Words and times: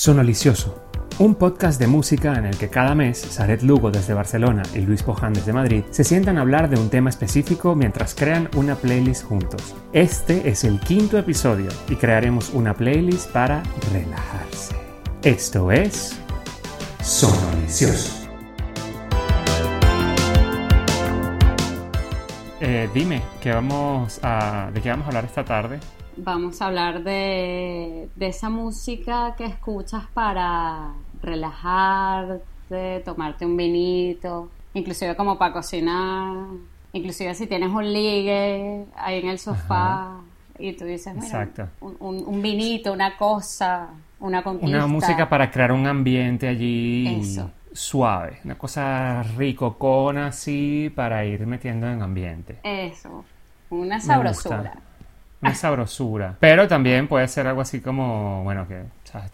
Sonolicioso, 0.00 0.82
un 1.18 1.34
podcast 1.34 1.78
de 1.78 1.86
música 1.86 2.32
en 2.32 2.46
el 2.46 2.56
que 2.56 2.70
cada 2.70 2.94
mes 2.94 3.18
Saret 3.18 3.60
Lugo 3.60 3.90
desde 3.90 4.14
Barcelona 4.14 4.62
y 4.74 4.78
Luis 4.78 5.02
Poján 5.02 5.34
desde 5.34 5.52
Madrid 5.52 5.84
se 5.90 6.04
sientan 6.04 6.38
a 6.38 6.40
hablar 6.40 6.70
de 6.70 6.80
un 6.80 6.88
tema 6.88 7.10
específico 7.10 7.74
mientras 7.74 8.14
crean 8.14 8.48
una 8.56 8.76
playlist 8.76 9.24
juntos. 9.24 9.74
Este 9.92 10.48
es 10.48 10.64
el 10.64 10.80
quinto 10.80 11.18
episodio 11.18 11.68
y 11.90 11.96
crearemos 11.96 12.48
una 12.54 12.72
playlist 12.72 13.30
para 13.30 13.62
relajarse. 13.92 14.74
Esto 15.22 15.70
es 15.70 16.18
Sonolicioso. 17.02 18.26
Eh, 22.58 22.88
dime, 22.94 23.20
¿qué 23.42 23.52
vamos 23.52 24.18
a, 24.22 24.70
¿de 24.72 24.80
qué 24.80 24.88
vamos 24.88 25.04
a 25.04 25.08
hablar 25.08 25.26
esta 25.26 25.44
tarde? 25.44 25.78
Vamos 26.16 26.60
a 26.60 26.66
hablar 26.66 27.02
de, 27.02 28.08
de 28.14 28.26
esa 28.26 28.48
música 28.48 29.34
que 29.36 29.44
escuchas 29.44 30.04
para 30.12 30.92
relajarte, 31.22 33.00
tomarte 33.04 33.46
un 33.46 33.56
vinito, 33.56 34.50
inclusive 34.74 35.16
como 35.16 35.38
para 35.38 35.52
cocinar, 35.52 36.46
inclusive 36.92 37.34
si 37.34 37.46
tienes 37.46 37.70
un 37.70 37.92
ligue 37.92 38.86
ahí 38.96 39.20
en 39.20 39.28
el 39.28 39.38
sofá 39.38 40.20
y 40.58 40.72
tú 40.74 40.84
dices, 40.84 41.14
mira, 41.14 41.48
un, 41.80 41.96
un, 42.00 42.24
un, 42.26 42.42
vinito, 42.42 42.92
una 42.92 43.16
cosa, 43.16 43.88
una 44.18 44.42
conquista. 44.42 44.76
Una 44.76 44.86
música 44.86 45.28
para 45.28 45.50
crear 45.50 45.72
un 45.72 45.86
ambiente 45.86 46.48
allí 46.48 47.20
Eso. 47.20 47.50
suave, 47.72 48.40
una 48.44 48.56
cosa 48.56 49.22
ricocona 49.36 50.28
así 50.28 50.92
para 50.94 51.24
ir 51.24 51.46
metiendo 51.46 51.88
en 51.88 52.02
ambiente. 52.02 52.58
Eso, 52.62 53.24
una 53.70 54.00
sabrosura 54.00 54.89
una 55.42 55.54
sabrosura. 55.54 56.36
Pero 56.38 56.68
también 56.68 57.08
puede 57.08 57.26
ser 57.28 57.46
algo 57.46 57.60
así 57.60 57.80
como, 57.80 58.42
bueno, 58.44 58.68
que 58.68 58.82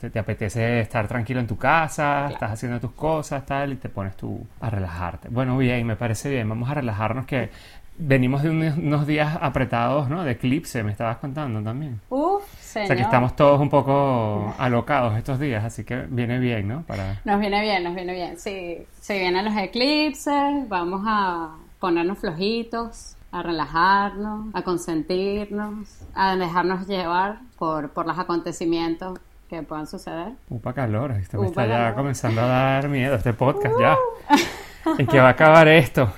te, 0.00 0.10
te, 0.10 0.18
apetece 0.18 0.80
estar 0.80 1.08
tranquilo 1.08 1.40
en 1.40 1.46
tu 1.46 1.56
casa, 1.56 2.28
estás 2.30 2.52
haciendo 2.52 2.80
tus 2.80 2.92
cosas, 2.92 3.44
tal, 3.44 3.72
y 3.72 3.76
te 3.76 3.88
pones 3.88 4.16
tú 4.16 4.46
a 4.60 4.70
relajarte. 4.70 5.28
Bueno, 5.28 5.58
bien, 5.58 5.86
me 5.86 5.96
parece 5.96 6.30
bien. 6.30 6.48
Vamos 6.48 6.70
a 6.70 6.74
relajarnos 6.74 7.26
que 7.26 7.50
venimos 7.98 8.42
de 8.42 8.50
unos, 8.50 9.06
días 9.06 9.38
apretados, 9.40 10.08
¿no? 10.08 10.22
De 10.22 10.32
eclipse, 10.32 10.82
me 10.82 10.92
estabas 10.92 11.16
contando 11.18 11.62
también. 11.62 12.00
Uf, 12.10 12.44
señor. 12.60 12.84
O 12.84 12.86
sea 12.88 12.96
que 12.96 13.02
estamos 13.02 13.34
todos 13.34 13.60
un 13.60 13.70
poco 13.70 14.54
alocados 14.58 15.16
estos 15.16 15.40
días, 15.40 15.64
así 15.64 15.84
que 15.84 16.06
viene 16.08 16.38
bien, 16.38 16.68
¿no? 16.68 16.82
Para... 16.82 17.20
Nos 17.24 17.40
viene 17.40 17.60
bien, 17.62 17.82
nos 17.82 17.94
viene 17.94 18.12
bien. 18.12 18.38
Sí, 18.38 18.86
se 19.00 19.18
vienen 19.18 19.44
los 19.44 19.56
eclipses, 19.56 20.68
vamos 20.68 21.02
a 21.06 21.56
ponernos 21.80 22.18
flojitos 22.18 23.15
a 23.36 23.42
relajarnos, 23.42 24.46
a 24.54 24.62
consentirnos, 24.62 26.00
a 26.14 26.36
dejarnos 26.36 26.86
llevar 26.86 27.40
por, 27.58 27.90
por 27.90 28.06
los 28.06 28.18
acontecimientos 28.18 29.18
que 29.48 29.62
puedan 29.62 29.86
suceder. 29.86 30.32
Upa 30.48 30.72
calor, 30.72 31.12
esto 31.12 31.38
me 31.38 31.48
está 31.48 31.66
ya 31.66 31.94
comenzando 31.94 32.40
a 32.40 32.46
dar 32.46 32.88
miedo 32.88 33.14
este 33.14 33.34
podcast 33.34 33.74
ya. 33.78 33.94
Uh. 33.94 34.94
¿En 34.98 35.06
qué 35.06 35.20
va 35.20 35.28
a 35.28 35.32
acabar 35.32 35.68
esto? 35.68 36.10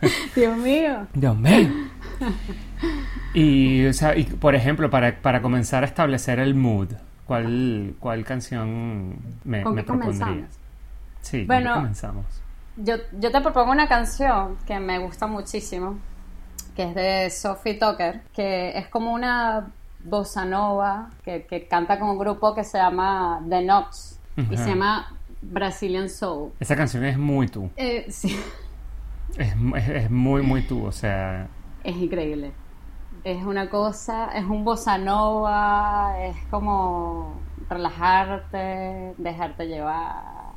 Dios 0.34 0.56
mío. 0.58 1.06
Dios 1.14 1.36
mío. 1.36 1.68
Y, 3.32 3.86
o 3.86 3.92
sea, 3.92 4.16
y 4.16 4.24
por 4.24 4.56
ejemplo, 4.56 4.90
para, 4.90 5.20
para 5.20 5.42
comenzar 5.42 5.84
a 5.84 5.86
establecer 5.86 6.40
el 6.40 6.56
mood, 6.56 6.88
¿cuál, 7.26 7.94
cuál 8.00 8.24
canción 8.24 9.18
me, 9.44 9.62
¿Con 9.62 9.74
me 9.76 9.82
qué 9.82 9.86
propondrías? 9.86 10.58
Sí, 11.20 11.44
bueno, 11.44 11.74
comenzamos? 11.74 12.24
Yo, 12.76 12.96
yo 13.20 13.30
te 13.30 13.40
propongo 13.40 13.70
una 13.70 13.86
canción 13.86 14.56
que 14.66 14.80
me 14.80 14.98
gusta 14.98 15.26
muchísimo, 15.26 15.98
que 16.76 16.82
es 16.82 16.94
de 16.94 17.30
Sophie 17.30 17.74
Tucker, 17.74 18.20
que 18.34 18.76
es 18.76 18.86
como 18.88 19.12
una 19.12 19.72
bossa 20.04 20.44
nova 20.44 21.10
que, 21.24 21.46
que 21.46 21.66
canta 21.66 21.98
con 21.98 22.10
un 22.10 22.18
grupo 22.18 22.54
que 22.54 22.62
se 22.62 22.78
llama 22.78 23.42
The 23.48 23.62
Knox 23.62 24.20
y 24.50 24.56
se 24.56 24.68
llama 24.68 25.16
Brazilian 25.40 26.10
Soul. 26.10 26.52
Esa 26.60 26.76
canción 26.76 27.04
es 27.04 27.16
muy 27.16 27.48
tú. 27.48 27.70
Eh, 27.76 28.06
sí. 28.10 28.38
Es, 29.38 29.48
es, 29.48 29.88
es, 29.88 30.10
muy, 30.10 30.42
muy 30.42 30.62
tú, 30.62 30.84
o 30.84 30.92
sea... 30.92 31.48
Es 31.82 31.96
increíble. 31.96 32.52
Es 33.24 33.42
una 33.44 33.68
cosa, 33.70 34.30
es 34.36 34.44
un 34.44 34.64
bossa 34.64 34.98
nova, 34.98 36.14
es 36.20 36.36
como 36.50 37.40
relajarte, 37.68 39.14
dejarte 39.16 39.66
llevar. 39.66 40.52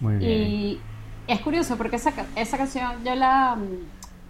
Muy 0.00 0.16
bien. 0.16 0.30
Y 0.30 0.80
es 1.26 1.40
curioso 1.40 1.76
porque 1.76 1.96
esa, 1.96 2.12
esa 2.34 2.56
canción 2.56 3.04
yo 3.04 3.14
la 3.14 3.56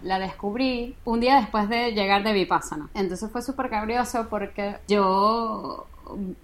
la 0.04 0.18
descubrí 0.18 0.94
un 1.04 1.20
día 1.20 1.40
después 1.40 1.68
de 1.68 1.92
llegar 1.92 2.22
de 2.22 2.32
Vipassana. 2.32 2.88
Entonces 2.94 3.30
fue 3.30 3.42
súper 3.42 3.70
curioso 3.70 4.28
porque 4.28 4.76
yo 4.86 5.86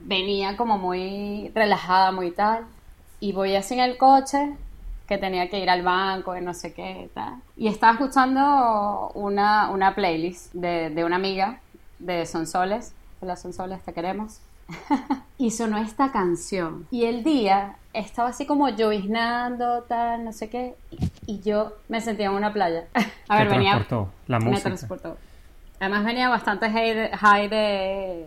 venía 0.01 0.57
como 0.57 0.79
muy 0.79 1.53
relajada, 1.55 2.11
muy 2.11 2.31
tal, 2.33 2.65
y 3.21 3.33
voy 3.33 3.55
así 3.55 3.75
en 3.75 3.81
el 3.81 3.99
coche 3.99 4.57
que 5.07 5.19
tenía 5.19 5.51
que 5.51 5.59
ir 5.59 5.69
al 5.69 5.83
banco 5.83 6.37
y 6.37 6.41
no 6.41 6.55
sé 6.55 6.73
qué 6.73 7.11
tal. 7.13 7.35
Y 7.57 7.69
estaba 7.69 7.93
escuchando 7.93 9.11
una, 9.15 9.71
una 9.71 9.95
playlist 9.95 10.53
de, 10.55 10.91
de 10.91 11.05
una 11.05 11.17
amiga 11.17 11.61
de 11.99 12.25
Sonsoles. 12.25 12.95
Hola 13.21 13.37
Sonsoles, 13.37 13.83
te 13.83 13.93
queremos. 13.93 14.41
y 15.39 15.51
sonó 15.51 15.79
esta 15.79 16.13
canción. 16.13 16.87
Y 16.91 17.05
el 17.05 17.23
día 17.25 17.77
estaba 17.93 18.29
así 18.29 18.47
como 18.47 18.69
lloviznando, 18.69 19.83
tal, 19.83 20.25
no 20.25 20.33
sé 20.33 20.49
qué. 20.49 20.75
Y 21.27 21.41
yo 21.41 21.73
me 21.89 22.01
sentía 22.01 22.27
en 22.27 22.33
una 22.33 22.53
playa. 22.53 22.85
A 23.29 23.39
ver, 23.39 23.49
venía. 23.49 23.73
Transportó, 23.73 24.13
la 24.27 24.39
me 24.39 24.45
música. 24.47 24.69
transportó. 24.69 25.17
Además, 25.81 26.05
venía 26.05 26.29
bastante 26.29 26.71
high 26.71 26.95
de, 26.95 27.09
high 27.17 27.49
de, 27.49 28.27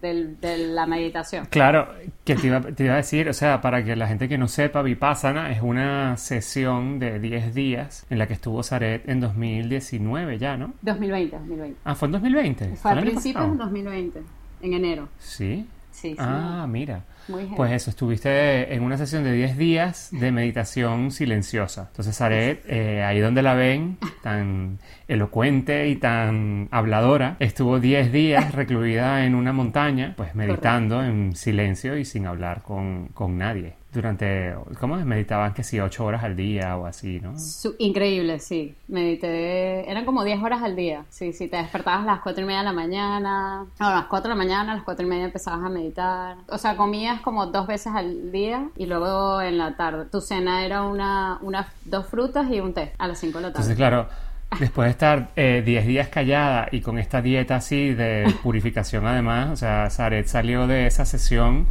de, 0.00 0.36
de, 0.40 0.58
la 0.68 0.86
meditación. 0.86 1.46
Claro, 1.46 1.88
que 2.24 2.36
te 2.36 2.46
iba, 2.46 2.60
te 2.60 2.84
iba, 2.84 2.94
a 2.94 2.98
decir, 2.98 3.28
o 3.28 3.32
sea, 3.32 3.60
para 3.60 3.84
que 3.84 3.96
la 3.96 4.06
gente 4.06 4.28
que 4.28 4.38
no 4.38 4.46
sepa, 4.46 4.82
Vipassana 4.82 5.50
es 5.50 5.62
una 5.62 6.16
sesión 6.16 7.00
de 7.00 7.18
10 7.18 7.54
días 7.54 8.06
en 8.08 8.18
la 8.18 8.28
que 8.28 8.34
estuvo 8.34 8.62
Zaret 8.62 9.08
en 9.08 9.18
2019 9.18 10.38
ya, 10.38 10.56
¿no? 10.56 10.74
2020, 10.82 11.36
2020. 11.38 11.80
Ah, 11.84 11.96
fue 11.96 12.06
en 12.06 12.12
2020. 12.12 12.76
Fue 12.76 12.90
al 12.92 13.00
principio 13.00 13.42
en 13.42 13.58
2020, 13.58 14.22
en 14.62 14.72
enero. 14.72 15.08
Sí. 15.18 15.66
Sí, 15.92 16.10
sí. 16.10 16.16
Ah, 16.18 16.66
mira. 16.68 17.04
Muy 17.28 17.44
pues 17.56 17.70
eso, 17.72 17.90
estuviste 17.90 18.74
en 18.74 18.82
una 18.82 18.98
sesión 18.98 19.22
de 19.22 19.32
10 19.32 19.56
días 19.56 20.08
de 20.10 20.32
meditación 20.32 21.12
silenciosa. 21.12 21.86
Entonces, 21.90 22.20
Aret, 22.20 22.64
eh, 22.66 23.04
ahí 23.04 23.20
donde 23.20 23.42
la 23.42 23.54
ven, 23.54 23.98
tan 24.22 24.78
elocuente 25.06 25.88
y 25.88 25.96
tan 25.96 26.68
habladora, 26.72 27.36
estuvo 27.38 27.78
10 27.78 28.10
días 28.10 28.52
recluida 28.54 29.24
en 29.24 29.36
una 29.36 29.52
montaña, 29.52 30.14
pues 30.16 30.34
meditando 30.34 30.96
Correcto. 30.96 31.14
en 31.14 31.36
silencio 31.36 31.96
y 31.96 32.04
sin 32.04 32.26
hablar 32.26 32.62
con, 32.62 33.08
con 33.08 33.38
nadie 33.38 33.81
durante, 33.92 34.54
¿cómo 34.80 34.96
es? 34.96 35.04
Meditaban 35.04 35.52
que 35.52 35.62
sí, 35.62 35.78
ocho 35.78 36.04
horas 36.04 36.24
al 36.24 36.34
día 36.34 36.76
o 36.76 36.86
así, 36.86 37.20
¿no? 37.20 37.34
Increíble, 37.78 38.38
sí. 38.38 38.74
Medité, 38.88 39.90
eran 39.90 40.04
como 40.04 40.24
10 40.24 40.42
horas 40.42 40.62
al 40.62 40.74
día. 40.74 41.04
Sí, 41.10 41.32
sí, 41.32 41.48
te 41.48 41.56
despertabas 41.56 42.02
a 42.02 42.06
las 42.06 42.20
cuatro 42.20 42.42
y 42.42 42.46
media 42.46 42.60
de 42.60 42.64
la 42.64 42.72
mañana, 42.72 43.66
a 43.78 43.90
las 43.90 44.04
4 44.06 44.28
de 44.28 44.28
la 44.30 44.34
mañana, 44.34 44.72
a 44.72 44.74
las 44.76 44.84
cuatro 44.84 45.06
y 45.06 45.08
media 45.08 45.26
empezabas 45.26 45.64
a 45.64 45.68
meditar. 45.68 46.36
O 46.48 46.58
sea, 46.58 46.76
comías 46.76 47.20
como 47.20 47.46
dos 47.46 47.66
veces 47.66 47.92
al 47.94 48.32
día 48.32 48.68
y 48.76 48.86
luego 48.86 49.42
en 49.42 49.58
la 49.58 49.76
tarde. 49.76 50.06
Tu 50.06 50.20
cena 50.20 50.64
era 50.64 50.82
una, 50.82 51.38
una 51.42 51.68
dos 51.84 52.06
frutas 52.06 52.50
y 52.50 52.60
un 52.60 52.72
té 52.72 52.92
a 52.98 53.08
las 53.08 53.18
5 53.18 53.38
de 53.38 53.42
la 53.42 53.52
tarde. 53.52 53.62
Entonces, 53.62 53.76
claro, 53.76 54.08
Después 54.60 54.84
de 54.84 54.90
estar 54.90 55.34
10 55.34 55.34
eh, 55.36 55.62
días 55.62 56.08
callada 56.08 56.68
y 56.70 56.82
con 56.82 56.98
esta 56.98 57.22
dieta 57.22 57.56
así 57.56 57.94
de 57.94 58.32
purificación 58.42 59.06
además, 59.06 59.48
o 59.50 59.56
sea, 59.56 59.88
Saret 59.88 60.26
salió 60.26 60.66
de 60.66 60.86
esa 60.86 61.06
sesión 61.06 61.66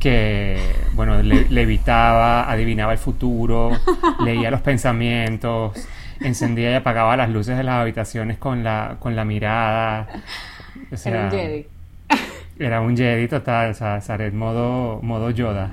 que, 0.00 0.58
bueno, 0.94 1.22
le, 1.22 1.48
levitaba, 1.48 2.50
adivinaba 2.50 2.92
el 2.92 2.98
futuro, 2.98 3.70
leía 4.24 4.50
los 4.50 4.62
pensamientos, 4.62 5.72
encendía 6.20 6.72
y 6.72 6.74
apagaba 6.74 7.16
las 7.16 7.30
luces 7.30 7.56
de 7.56 7.62
las 7.62 7.74
habitaciones 7.76 8.38
con 8.38 8.64
la, 8.64 8.96
con 8.98 9.14
la 9.14 9.24
mirada. 9.24 10.08
O 10.90 10.96
sea, 10.96 11.12
era 11.12 11.24
un 11.24 11.30
Jedi. 11.30 11.66
Era 12.58 12.80
un 12.80 12.96
Jedi 12.96 13.28
total, 13.28 13.70
o 13.70 13.74
sea, 13.74 14.00
modo, 14.32 15.00
modo 15.02 15.30
Yoda. 15.30 15.70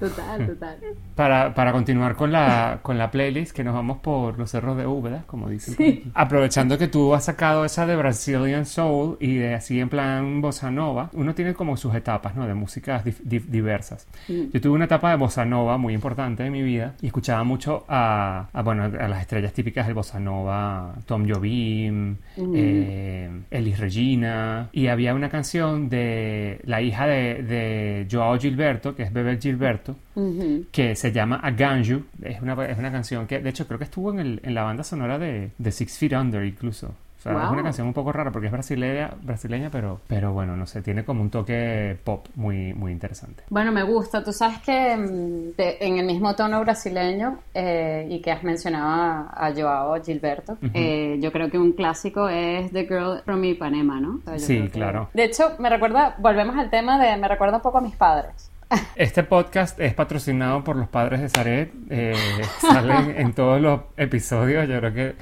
Total, 0.00 0.46
total. 0.46 0.76
Para, 1.14 1.54
para 1.54 1.72
continuar 1.72 2.16
con 2.16 2.32
la, 2.32 2.78
con 2.82 2.96
la 2.98 3.10
playlist, 3.10 3.54
que 3.54 3.62
nos 3.62 3.74
vamos 3.74 3.98
por 3.98 4.38
los 4.38 4.50
cerros 4.50 4.76
de 4.76 4.86
Úbeda, 4.86 5.24
como 5.26 5.48
dicen. 5.48 5.74
Sí. 5.76 6.10
Aprovechando 6.14 6.78
que 6.78 6.88
tú 6.88 7.14
has 7.14 7.24
sacado 7.26 7.64
esa 7.64 7.86
de 7.86 7.96
Brazilian 7.96 8.64
Soul 8.66 9.16
y 9.20 9.36
de 9.36 9.54
así 9.54 9.78
en 9.78 9.88
plan 9.90 10.40
bossa 10.40 10.70
nova, 10.70 11.10
uno 11.12 11.34
tiene 11.34 11.54
como 11.54 11.76
sus 11.76 11.94
etapas, 11.94 12.34
¿no? 12.34 12.46
De 12.46 12.54
músicas 12.54 13.04
di 13.04 13.14
di 13.22 13.38
diversas. 13.40 14.06
Yo 14.28 14.60
tuve 14.60 14.72
una 14.74 14.86
etapa 14.86 15.10
de 15.10 15.16
bossa 15.16 15.44
nova 15.44 15.76
muy 15.76 15.92
importante 15.94 16.44
en 16.46 16.52
mi 16.52 16.62
vida 16.62 16.94
y 17.02 17.06
escuchaba 17.08 17.44
mucho 17.44 17.84
a, 17.88 18.48
a 18.52 18.62
bueno, 18.62 18.84
a 18.84 19.08
las 19.08 19.20
estrellas 19.20 19.52
típicas 19.52 19.86
del 19.86 19.94
bossa 19.94 20.18
nova, 20.18 20.94
Tom 21.06 21.28
Jobim, 21.28 22.16
Mm. 22.36 22.52
eh, 22.56 23.30
Elis 23.50 23.78
Regina, 23.78 24.68
y 24.72 24.86
había 24.86 25.14
una 25.14 25.28
canción 25.28 25.88
de 25.88 26.60
la 26.64 26.80
hija 26.80 27.06
de, 27.06 27.42
de 27.42 28.06
Joao 28.10 28.38
Gilberto, 28.38 28.94
que 28.94 29.02
es 29.02 29.12
Bebel 29.12 29.38
Gilberto, 29.40 29.89
Ujú. 30.14 30.66
que 30.72 30.94
se 30.96 31.12
llama 31.12 31.36
Aganju. 31.36 32.04
Es 32.22 32.40
una, 32.40 32.52
es 32.66 32.78
una 32.78 32.92
canción 32.92 33.26
que, 33.26 33.40
de 33.40 33.50
hecho, 33.50 33.66
creo 33.66 33.78
que 33.78 33.84
estuvo 33.84 34.10
en, 34.12 34.20
el, 34.20 34.40
en 34.42 34.54
la 34.54 34.62
banda 34.62 34.84
sonora 34.84 35.18
de, 35.18 35.50
de 35.58 35.72
Six 35.72 35.98
Feet 35.98 36.12
Under 36.12 36.44
incluso. 36.44 36.94
O 37.20 37.22
sea, 37.22 37.44
es 37.44 37.50
una 37.50 37.62
canción 37.62 37.86
un 37.86 37.92
poco 37.92 38.12
rara 38.12 38.30
porque 38.32 38.46
es 38.46 38.52
brasileña, 38.52 39.10
brasileña 39.20 39.68
pero, 39.70 40.00
pero 40.06 40.32
bueno, 40.32 40.56
no 40.56 40.66
sé, 40.66 40.80
tiene 40.80 41.04
como 41.04 41.20
un 41.20 41.28
toque 41.28 41.98
pop 42.02 42.26
muy, 42.34 42.72
muy 42.72 42.92
interesante. 42.92 43.42
Bueno, 43.50 43.72
me 43.72 43.82
gusta. 43.82 44.24
Tú 44.24 44.32
sabes 44.32 44.58
que 44.60 44.96
mm, 44.96 45.52
en 45.58 45.98
el 45.98 46.06
mismo 46.06 46.34
tono 46.34 46.60
brasileño 46.60 47.40
eh, 47.52 48.06
y 48.08 48.22
que 48.22 48.30
has 48.30 48.42
mencionado 48.42 49.28
a, 49.34 49.52
Joao 49.54 50.02
Gilberto, 50.02 50.56
eh, 50.72 51.18
yo 51.20 51.30
creo 51.30 51.50
que 51.50 51.58
un 51.58 51.72
clásico 51.72 52.26
es 52.26 52.72
The 52.72 52.86
Girl 52.86 53.20
from 53.22 53.44
Ipanema, 53.44 54.00
¿no? 54.00 54.20
sí, 54.38 54.70
claro. 54.72 55.10
De 55.12 55.24
hecho, 55.24 55.56
me 55.58 55.68
recuerda, 55.68 56.14
volvemos 56.18 56.56
al 56.56 56.70
tema 56.70 56.98
de, 56.98 57.18
me 57.18 57.28
recuerda 57.28 57.56
un 57.56 57.62
poco 57.62 57.78
a 57.78 57.82
mis 57.82 57.96
padres. 57.96 58.50
Este 58.94 59.22
podcast 59.24 59.80
es 59.80 59.94
patrocinado 59.94 60.62
por 60.62 60.76
los 60.76 60.88
padres 60.88 61.20
de 61.20 61.28
Zaret. 61.28 61.72
Eh, 61.90 62.14
salen 62.60 63.14
en 63.16 63.32
todos 63.32 63.60
los 63.60 63.80
episodios. 63.96 64.68
Yo 64.68 64.78
creo 64.78 64.94
que 64.94 65.14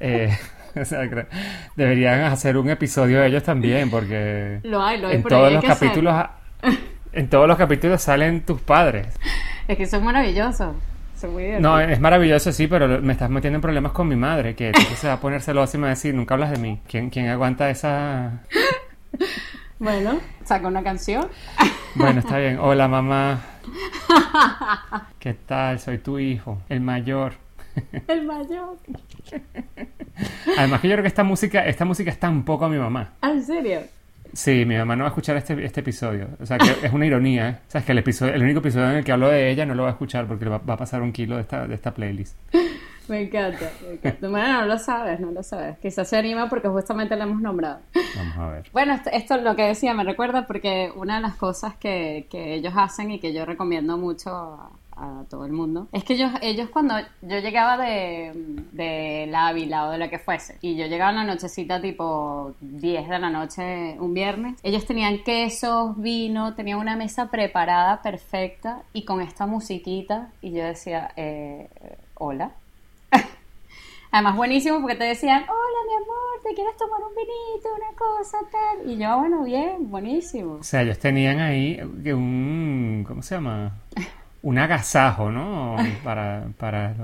eh, 0.00 0.38
deberían 1.76 2.20
hacer 2.20 2.56
un 2.56 2.70
episodio 2.70 3.20
de 3.20 3.28
ellos 3.28 3.42
también, 3.42 3.90
porque 3.90 4.60
lo 4.62 4.82
hay, 4.82 5.00
lo 5.00 5.08
hay 5.08 5.16
en 5.16 5.22
todos 5.24 5.52
los 5.52 5.64
capítulos, 5.64 6.26
en 7.12 7.28
todos 7.28 7.48
los 7.48 7.58
capítulos 7.58 8.00
salen 8.00 8.42
tus 8.42 8.60
padres. 8.60 9.08
Es 9.66 9.76
que 9.76 9.86
son 9.86 10.04
maravillosos. 10.04 10.74
No, 11.60 11.78
es 11.78 12.00
maravilloso, 12.00 12.50
sí, 12.50 12.66
pero 12.66 13.00
me 13.00 13.12
estás 13.12 13.30
metiendo 13.30 13.56
en 13.56 13.60
problemas 13.60 13.92
con 13.92 14.08
mi 14.08 14.16
madre, 14.16 14.56
que 14.56 14.72
se 14.96 15.06
va 15.06 15.14
a 15.14 15.20
poner 15.20 15.40
celosa 15.40 15.76
y 15.76 15.80
me 15.80 15.84
va 15.84 15.92
a 15.92 15.94
decir, 15.94 16.12
nunca 16.14 16.34
hablas 16.34 16.50
de 16.50 16.58
mí. 16.58 16.80
¿Quién, 16.88 17.10
quién 17.10 17.28
aguanta 17.28 17.70
esa...? 17.70 18.42
Bueno, 19.82 20.20
saca 20.44 20.68
una 20.68 20.84
canción. 20.84 21.26
Bueno, 21.96 22.20
está 22.20 22.38
bien. 22.38 22.56
Hola, 22.60 22.86
mamá. 22.86 23.40
¿Qué 25.18 25.34
tal? 25.34 25.80
Soy 25.80 25.98
tu 25.98 26.20
hijo, 26.20 26.62
el 26.68 26.80
mayor. 26.80 27.32
El 28.06 28.24
mayor. 28.24 28.76
Además 30.56 30.80
que 30.80 30.86
yo 30.86 30.94
creo 30.94 31.02
que 31.02 31.08
esta 31.08 31.24
música, 31.24 31.66
esta 31.66 31.84
música 31.84 32.12
está 32.12 32.30
un 32.30 32.44
poco 32.44 32.66
a 32.66 32.68
mi 32.68 32.78
mamá. 32.78 33.14
¿Ah, 33.22 33.32
¿En 33.32 33.42
serio? 33.42 33.80
Sí, 34.32 34.64
mi 34.64 34.76
mamá 34.76 34.94
no 34.94 35.02
va 35.02 35.08
a 35.08 35.10
escuchar 35.10 35.36
este, 35.36 35.64
este 35.64 35.80
episodio. 35.80 36.28
O 36.40 36.46
sea, 36.46 36.58
que 36.58 36.86
es 36.86 36.92
una 36.92 37.04
ironía, 37.04 37.48
¿eh? 37.48 37.56
O 37.66 37.70
sea, 37.72 37.80
es 37.80 37.84
que 37.84 37.90
el, 37.90 37.98
episodio, 37.98 38.34
el 38.34 38.42
único 38.44 38.60
episodio 38.60 38.88
en 38.88 38.96
el 38.98 39.04
que 39.04 39.10
hablo 39.10 39.30
de 39.30 39.50
ella 39.50 39.66
no 39.66 39.74
lo 39.74 39.82
va 39.82 39.88
a 39.88 39.92
escuchar 39.92 40.28
porque 40.28 40.44
va, 40.44 40.58
va 40.58 40.74
a 40.74 40.76
pasar 40.76 41.02
un 41.02 41.10
kilo 41.10 41.34
de 41.34 41.42
esta, 41.42 41.66
de 41.66 41.74
esta 41.74 41.92
playlist. 41.92 42.36
Me 43.12 43.20
encanta, 43.20 43.70
me 43.86 43.92
encanta. 43.92 44.26
Bueno, 44.26 44.62
no 44.62 44.66
lo 44.66 44.78
sabes, 44.78 45.20
no 45.20 45.30
lo 45.32 45.42
sabes. 45.42 45.76
Quizás 45.80 46.08
se 46.08 46.16
anima 46.16 46.48
porque 46.48 46.68
justamente 46.68 47.14
la 47.14 47.24
hemos 47.24 47.42
nombrado. 47.42 47.80
Vamos 48.16 48.38
a 48.38 48.46
ver. 48.48 48.70
Bueno, 48.72 48.94
esto, 48.94 49.10
esto 49.12 49.36
lo 49.36 49.54
que 49.54 49.64
decía 49.64 49.92
me 49.92 50.02
recuerda 50.02 50.46
porque 50.46 50.90
una 50.96 51.16
de 51.16 51.20
las 51.20 51.36
cosas 51.36 51.76
que, 51.76 52.26
que 52.30 52.54
ellos 52.54 52.72
hacen 52.74 53.10
y 53.10 53.20
que 53.20 53.34
yo 53.34 53.44
recomiendo 53.44 53.98
mucho 53.98 54.30
a, 54.30 54.70
a 54.96 55.24
todo 55.28 55.44
el 55.44 55.52
mundo, 55.52 55.88
es 55.92 56.04
que 56.04 56.14
ellos, 56.14 56.30
ellos 56.40 56.70
cuando 56.70 56.94
yo 57.20 57.38
llegaba 57.40 57.76
de, 57.76 58.32
de 58.72 59.26
la 59.28 59.48
Ávila 59.48 59.88
o 59.88 59.90
de 59.90 59.98
lo 59.98 60.08
que 60.08 60.18
fuese, 60.18 60.56
y 60.62 60.74
yo 60.76 60.86
llegaba 60.86 61.10
en 61.10 61.16
la 61.18 61.24
nochecita 61.24 61.82
tipo 61.82 62.54
10 62.62 63.10
de 63.10 63.18
la 63.18 63.28
noche 63.28 63.96
un 64.00 64.14
viernes, 64.14 64.58
ellos 64.62 64.86
tenían 64.86 65.22
quesos, 65.22 66.00
vino, 66.00 66.54
tenían 66.54 66.78
una 66.78 66.96
mesa 66.96 67.30
preparada 67.30 68.00
perfecta 68.00 68.84
y 68.94 69.04
con 69.04 69.20
esta 69.20 69.46
musiquita, 69.46 70.30
y 70.40 70.52
yo 70.52 70.64
decía, 70.64 71.10
eh, 71.16 71.68
hola. 72.14 72.52
Además, 74.12 74.36
buenísimo 74.36 74.80
porque 74.80 74.94
te 74.94 75.04
decían, 75.04 75.42
hola 75.42 75.78
mi 75.88 75.94
amor, 75.94 76.42
¿te 76.42 76.54
quieres 76.54 76.76
tomar 76.76 77.00
un 77.00 77.14
vinito, 77.14 77.68
una 77.74 77.96
cosa, 77.96 78.38
tal? 78.50 78.90
Y 78.90 78.98
yo, 78.98 79.18
bueno, 79.18 79.42
bien, 79.42 79.90
buenísimo. 79.90 80.56
O 80.56 80.62
sea, 80.62 80.82
ellos 80.82 80.98
tenían 80.98 81.40
ahí 81.40 81.80
un, 81.80 83.04
¿cómo 83.08 83.22
se 83.22 83.36
llama? 83.36 83.72
Un 84.42 84.58
agasajo, 84.58 85.30
¿no? 85.30 85.76
Para, 86.04 86.44
para 86.58 86.94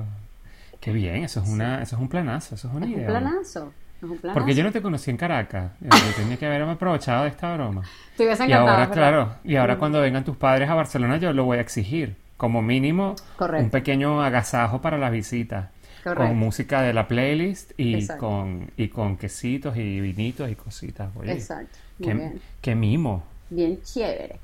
Qué 0.81 0.93
bien, 0.93 1.25
eso 1.25 1.41
es, 1.41 1.49
una, 1.49 1.83
eso 1.83 1.97
es 1.97 2.03
un 2.03 2.09
planazo, 2.09 2.55
eso 2.55 2.69
es 2.69 2.75
una 2.75 2.87
idea. 2.87 3.01
Un 3.01 3.07
planazo. 3.07 3.73
Es 3.97 4.03
un 4.03 4.19
planazo. 4.19 4.39
Porque 4.39 4.55
yo 4.55 4.63
no 4.63 4.71
te 4.71 4.81
conocí 4.81 5.11
en 5.11 5.17
Caracas. 5.17 5.73
Yo 5.81 5.89
tenía 6.17 6.37
que 6.37 6.47
haberme 6.47 6.73
aprovechado 6.73 7.25
de 7.25 7.31
esta 7.31 7.55
broma. 7.55 7.83
Te 8.17 8.25
Y 8.25 8.53
ahora, 8.53 8.77
¿verdad? 8.77 8.93
claro, 8.93 9.35
y 9.45 9.57
ahora 9.57 9.79
cuando 9.79 10.01
vengan 10.01 10.25
tus 10.25 10.37
padres 10.37 10.69
a 10.69 10.75
Barcelona, 10.75 11.17
yo 11.17 11.33
lo 11.33 11.45
voy 11.45 11.59
a 11.59 11.63
exigir. 11.63 12.17
Como 12.37 12.63
mínimo, 12.63 13.17
Correcto. 13.37 13.65
un 13.65 13.71
pequeño 13.71 14.23
agasajo 14.23 14.81
para 14.81 14.97
las 14.99 15.11
visitas. 15.11 15.71
Correcto. 16.09 16.29
Con 16.29 16.39
música 16.39 16.83
de 16.83 16.93
la 16.93 17.07
playlist 17.09 17.73
y 17.79 17.95
Exacto. 17.95 18.27
con, 18.27 18.71
y 18.77 18.89
con 18.89 19.17
quesitos 19.17 19.77
y 19.77 20.01
vinitos 20.01 20.51
y 20.51 20.55
cositas. 20.55 21.11
Oye, 21.17 21.33
Exacto. 21.33 21.79
Muy 21.99 22.09
qué, 22.09 22.15
bien. 22.15 22.41
qué 22.61 22.75
mimo. 22.75 23.25
Bien 23.51 23.81
chévere. 23.83 24.37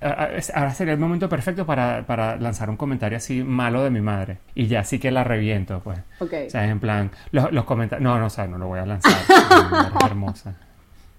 Ah, 0.00 0.28
es- 0.34 0.52
Ahora 0.54 0.72
sería 0.74 0.94
el 0.94 1.00
momento 1.00 1.28
perfecto 1.28 1.66
para, 1.66 2.04
para 2.06 2.36
lanzar 2.36 2.70
un 2.70 2.76
comentario 2.76 3.18
así 3.18 3.42
malo 3.42 3.82
de 3.82 3.90
mi 3.90 4.00
madre. 4.00 4.38
Y 4.54 4.68
ya 4.68 4.84
sí 4.84 4.98
que 5.00 5.10
la 5.10 5.24
reviento, 5.24 5.80
pues. 5.82 5.98
Ok. 6.20 6.32
O 6.46 6.50
sea, 6.50 6.64
en 6.68 6.78
plan, 6.78 7.10
los, 7.32 7.50
los 7.52 7.64
comentarios... 7.64 8.02
No, 8.04 8.18
no, 8.18 8.26
o 8.26 8.30
sea, 8.30 8.46
no 8.46 8.58
lo 8.58 8.68
voy 8.68 8.78
a 8.78 8.86
lanzar. 8.86 9.12
Es 9.98 10.04
hermosa. 10.06 10.54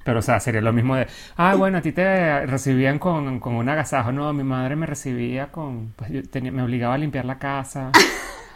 Pero, 0.06 0.20
o 0.20 0.22
sea, 0.22 0.40
sería 0.40 0.62
lo 0.62 0.72
mismo 0.72 0.96
de... 0.96 1.08
Ah, 1.36 1.56
bueno, 1.56 1.80
a 1.80 1.82
ti 1.82 1.92
te 1.92 2.46
recibían 2.46 3.00
con, 3.00 3.42
con 3.42 3.56
un 3.56 3.68
agasajo. 3.68 4.14
No, 4.14 4.32
mi 4.34 4.44
madre 4.44 4.78
me 4.78 4.86
recibía 4.86 5.48
con... 5.52 5.94
Pues 5.98 6.10
yo 6.10 6.24
tenía, 6.24 6.52
me 6.54 6.64
obligaba 6.64 6.94
a 6.94 6.98
limpiar 6.98 7.26
la 7.26 7.38
casa. 7.38 7.92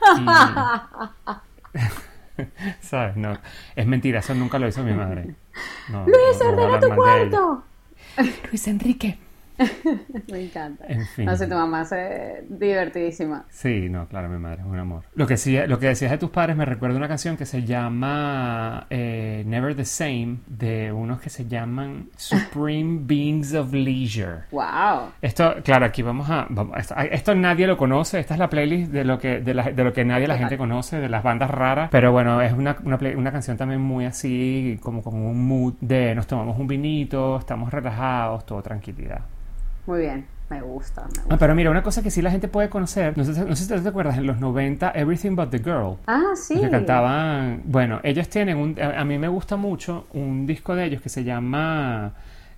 ¿Sabes? 2.81 3.15
No. 3.15 3.37
Es 3.75 3.85
mentira, 3.87 4.19
eso 4.19 4.33
nunca 4.33 4.59
lo 4.59 4.67
hizo 4.67 4.83
mi 4.83 4.93
madre. 4.93 5.35
No, 5.89 6.05
¡Luis, 6.05 6.39
no- 6.41 6.49
ordena 6.49 6.79
tu 6.79 6.89
cuarto! 6.95 7.63
Luis 8.49 8.67
Enrique. 8.67 9.17
Me 10.31 10.41
encanta. 10.45 10.85
En 10.87 11.05
fin. 11.05 11.25
No 11.25 11.35
sé, 11.35 11.47
tu 11.47 11.55
mamá 11.55 11.83
es 11.83 11.89
divertidísima. 12.49 13.45
Sí, 13.49 13.87
no, 13.89 14.07
claro, 14.07 14.29
mi 14.29 14.37
madre 14.39 14.61
es 14.61 14.67
un 14.67 14.77
amor. 14.79 15.03
Lo 15.15 15.27
que, 15.27 15.37
sí, 15.37 15.57
lo 15.67 15.79
que 15.79 15.87
decías 15.87 16.11
de 16.11 16.17
tus 16.17 16.29
padres 16.31 16.55
me 16.55 16.65
recuerda 16.65 16.97
una 16.97 17.07
canción 17.07 17.37
que 17.37 17.45
se 17.45 17.63
llama 17.63 18.87
eh, 18.89 19.43
Never 19.45 19.75
the 19.75 19.85
Same, 19.85 20.37
de 20.47 20.91
unos 20.91 21.21
que 21.21 21.29
se 21.29 21.47
llaman 21.47 22.09
Supreme 22.17 22.99
Beings 23.03 23.53
of 23.53 23.73
Leisure. 23.73 24.43
¡Wow! 24.51 25.11
Esto, 25.21 25.55
claro, 25.63 25.85
aquí 25.85 26.01
vamos 26.01 26.29
a, 26.29 26.47
vamos- 26.49 26.77
esto, 26.77 26.95
esto 26.97 27.35
nadie 27.35 27.67
lo 27.67 27.77
conoce, 27.77 28.19
esta 28.19 28.33
es 28.33 28.39
la 28.39 28.49
playlist 28.49 28.91
de 28.91 29.03
lo 29.05 29.17
que, 29.19 29.39
de, 29.41 29.53
la- 29.53 29.71
de 29.71 29.83
lo 29.83 29.93
que 29.93 30.03
nadie 30.05 30.27
la 30.27 30.37
gente 30.37 30.57
conoce, 30.57 30.99
de 30.99 31.09
las 31.09 31.23
bandas 31.23 31.49
raras, 31.51 31.89
pero 31.91 32.11
bueno, 32.11 32.41
es 32.41 32.53
una, 32.53 32.75
una, 32.83 32.97
play- 32.97 33.15
una 33.15 33.31
canción 33.31 33.57
también 33.57 33.81
muy 33.81 34.05
así, 34.05 34.79
como 34.81 35.01
con 35.03 35.15
un 35.15 35.47
mood 35.47 35.73
de 35.81 36.15
nos 36.15 36.27
tomamos 36.27 36.57
un 36.59 36.67
vinito, 36.67 37.37
estamos 37.37 37.71
relajados, 37.71 38.45
todo 38.45 38.61
tranquilidad. 38.61 39.21
Muy 39.85 40.01
bien. 40.01 40.25
Me 40.49 40.61
gusta, 40.61 41.01
me 41.03 41.07
gusta. 41.07 41.23
Ah, 41.29 41.37
pero 41.39 41.55
mira, 41.55 41.71
una 41.71 41.81
cosa 41.81 42.03
que 42.03 42.11
sí 42.11 42.21
la 42.21 42.29
gente 42.29 42.47
puede 42.47 42.69
conocer, 42.69 43.17
no 43.17 43.23
sé, 43.23 43.31
no 43.43 43.55
sé 43.55 43.63
si 43.77 43.81
te 43.83 43.89
acuerdas, 43.89 44.17
en 44.17 44.27
los 44.27 44.39
90, 44.39 44.91
Everything 44.91 45.35
But 45.35 45.49
the 45.49 45.57
Girl. 45.59 45.95
Ah, 46.05 46.33
sí. 46.35 46.59
Que 46.59 46.69
cantaban. 46.69 47.61
Bueno, 47.65 47.99
ellos 48.03 48.27
tienen 48.29 48.57
un. 48.57 48.79
A, 48.79 48.99
a 49.01 49.05
mí 49.05 49.17
me 49.17 49.29
gusta 49.29 49.55
mucho 49.55 50.05
un 50.13 50.45
disco 50.45 50.75
de 50.75 50.85
ellos 50.85 51.01
que 51.01 51.09
se 51.09 51.23
llama 51.23 52.11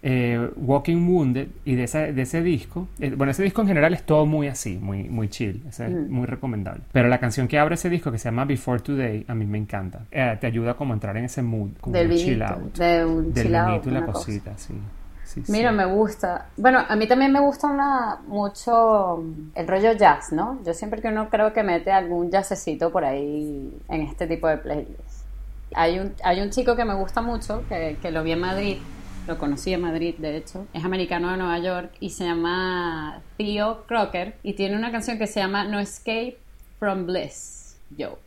eh, 0.03 0.49
Walking 0.57 1.07
Wounded. 1.07 1.47
Y 1.63 1.75
de 1.75 1.83
ese, 1.85 2.11
de 2.11 2.21
ese 2.23 2.41
disco. 2.41 2.89
eh, 2.99 3.13
bueno, 3.15 3.31
ese 3.31 3.43
disco 3.43 3.61
en 3.61 3.67
general 3.69 3.93
es 3.93 4.03
todo 4.03 4.25
muy 4.25 4.47
así, 4.47 4.77
muy, 4.81 5.07
muy 5.07 5.29
chill. 5.29 5.63
es 5.69 5.79
muy 6.09 6.25
recomendable. 6.25 6.81
Pero 6.91 7.07
la 7.07 7.19
canción 7.19 7.47
que 7.47 7.59
abre 7.59 7.75
ese 7.75 7.89
disco 7.89 8.11
que 8.11 8.17
se 8.17 8.25
llama 8.25 8.43
Before 8.45 8.81
Today, 8.81 9.23
a 9.27 9.35
mí 9.35 9.45
me 9.45 9.57
encanta. 9.59 10.01
Eh, 10.11 10.37
te 10.41 10.47
ayuda 10.47 10.73
como 10.73 10.91
a 10.91 10.95
entrar 10.95 11.15
en 11.15 11.25
ese 11.25 11.41
mood, 11.43 11.69
como 11.79 11.95
Del 11.95 12.11
un 12.11 12.17
chill 12.17 12.41
out. 12.41 12.77
De 12.77 13.05
un 13.05 13.33
Del 13.33 13.45
chill 13.45 13.55
out, 13.55 13.87
y 13.87 13.91
la 13.91 14.05
cosa. 14.05 14.11
cosita, 14.19 14.51
sí. 15.35 15.41
Sí, 15.41 15.45
sí. 15.45 15.51
Mira, 15.51 15.71
me 15.71 15.85
gusta. 15.85 16.47
Bueno, 16.57 16.83
a 16.87 16.95
mí 16.95 17.07
también 17.07 17.31
me 17.31 17.39
gusta 17.39 17.67
una, 17.67 18.17
mucho 18.27 19.23
el 19.53 19.67
rollo 19.67 19.93
jazz, 19.93 20.31
¿no? 20.31 20.59
Yo 20.65 20.73
siempre 20.73 21.01
que 21.01 21.09
uno 21.09 21.29
creo 21.29 21.53
que 21.53 21.61
mete 21.61 21.91
algún 21.91 22.31
jazzecito 22.31 22.91
por 22.91 23.05
ahí 23.05 23.71
en 23.89 24.01
este 24.01 24.27
tipo 24.27 24.47
de 24.47 24.57
playlists. 24.57 25.23
Hay 25.73 25.99
un, 25.99 26.13
hay 26.23 26.41
un 26.41 26.49
chico 26.51 26.75
que 26.75 26.85
me 26.85 26.95
gusta 26.95 27.21
mucho, 27.21 27.63
que, 27.67 27.97
que 28.01 28.11
lo 28.11 28.23
vi 28.23 28.31
en 28.31 28.39
Madrid, 28.39 28.77
lo 29.27 29.37
conocí 29.37 29.73
en 29.73 29.81
Madrid, 29.81 30.15
de 30.17 30.37
hecho. 30.37 30.67
Es 30.73 30.85
americano 30.85 31.29
de 31.31 31.37
Nueva 31.37 31.59
York 31.59 31.91
y 31.99 32.11
se 32.11 32.23
llama 32.25 33.21
Theo 33.37 33.83
Crocker 33.87 34.37
y 34.41 34.53
tiene 34.53 34.77
una 34.77 34.91
canción 34.91 35.17
que 35.17 35.27
se 35.27 35.41
llama 35.41 35.65
No 35.65 35.79
Escape 35.79 36.37
from 36.79 37.05
Bliss. 37.05 37.77
Yo. 37.97 38.17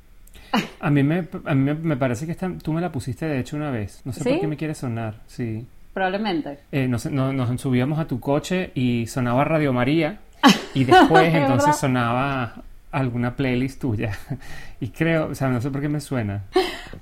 A 0.80 0.90
mí, 0.90 1.02
me, 1.02 1.28
a 1.44 1.54
mí 1.54 1.62
me, 1.62 1.74
me 1.74 1.96
parece 1.96 2.26
que 2.26 2.32
esta, 2.32 2.50
tú 2.62 2.72
me 2.72 2.80
la 2.80 2.90
pusiste 2.90 3.26
de 3.26 3.38
hecho 3.38 3.56
una 3.56 3.70
vez. 3.70 4.00
No 4.04 4.12
sé 4.12 4.22
¿Sí? 4.22 4.30
por 4.30 4.40
qué 4.40 4.46
me 4.46 4.56
quiere 4.56 4.74
sonar. 4.74 5.22
Sí. 5.26 5.66
Probablemente. 5.98 6.58
Eh, 6.70 6.86
nos, 6.86 7.06
no- 7.06 7.32
nos 7.32 7.60
subíamos 7.60 7.98
a 7.98 8.06
tu 8.06 8.20
coche 8.20 8.70
y 8.74 9.06
sonaba 9.08 9.44
Radio 9.44 9.72
María 9.72 10.18
y 10.74 10.84
después 10.84 11.28
¿Es 11.28 11.34
entonces 11.34 11.76
sonaba 11.76 12.62
alguna 12.92 13.34
playlist 13.34 13.80
tuya 13.80 14.12
y 14.80 14.88
creo, 14.88 15.26
o 15.26 15.34
sea, 15.34 15.48
no 15.48 15.60
sé 15.60 15.70
por 15.70 15.80
qué 15.80 15.88
me 15.88 16.00
suena. 16.00 16.44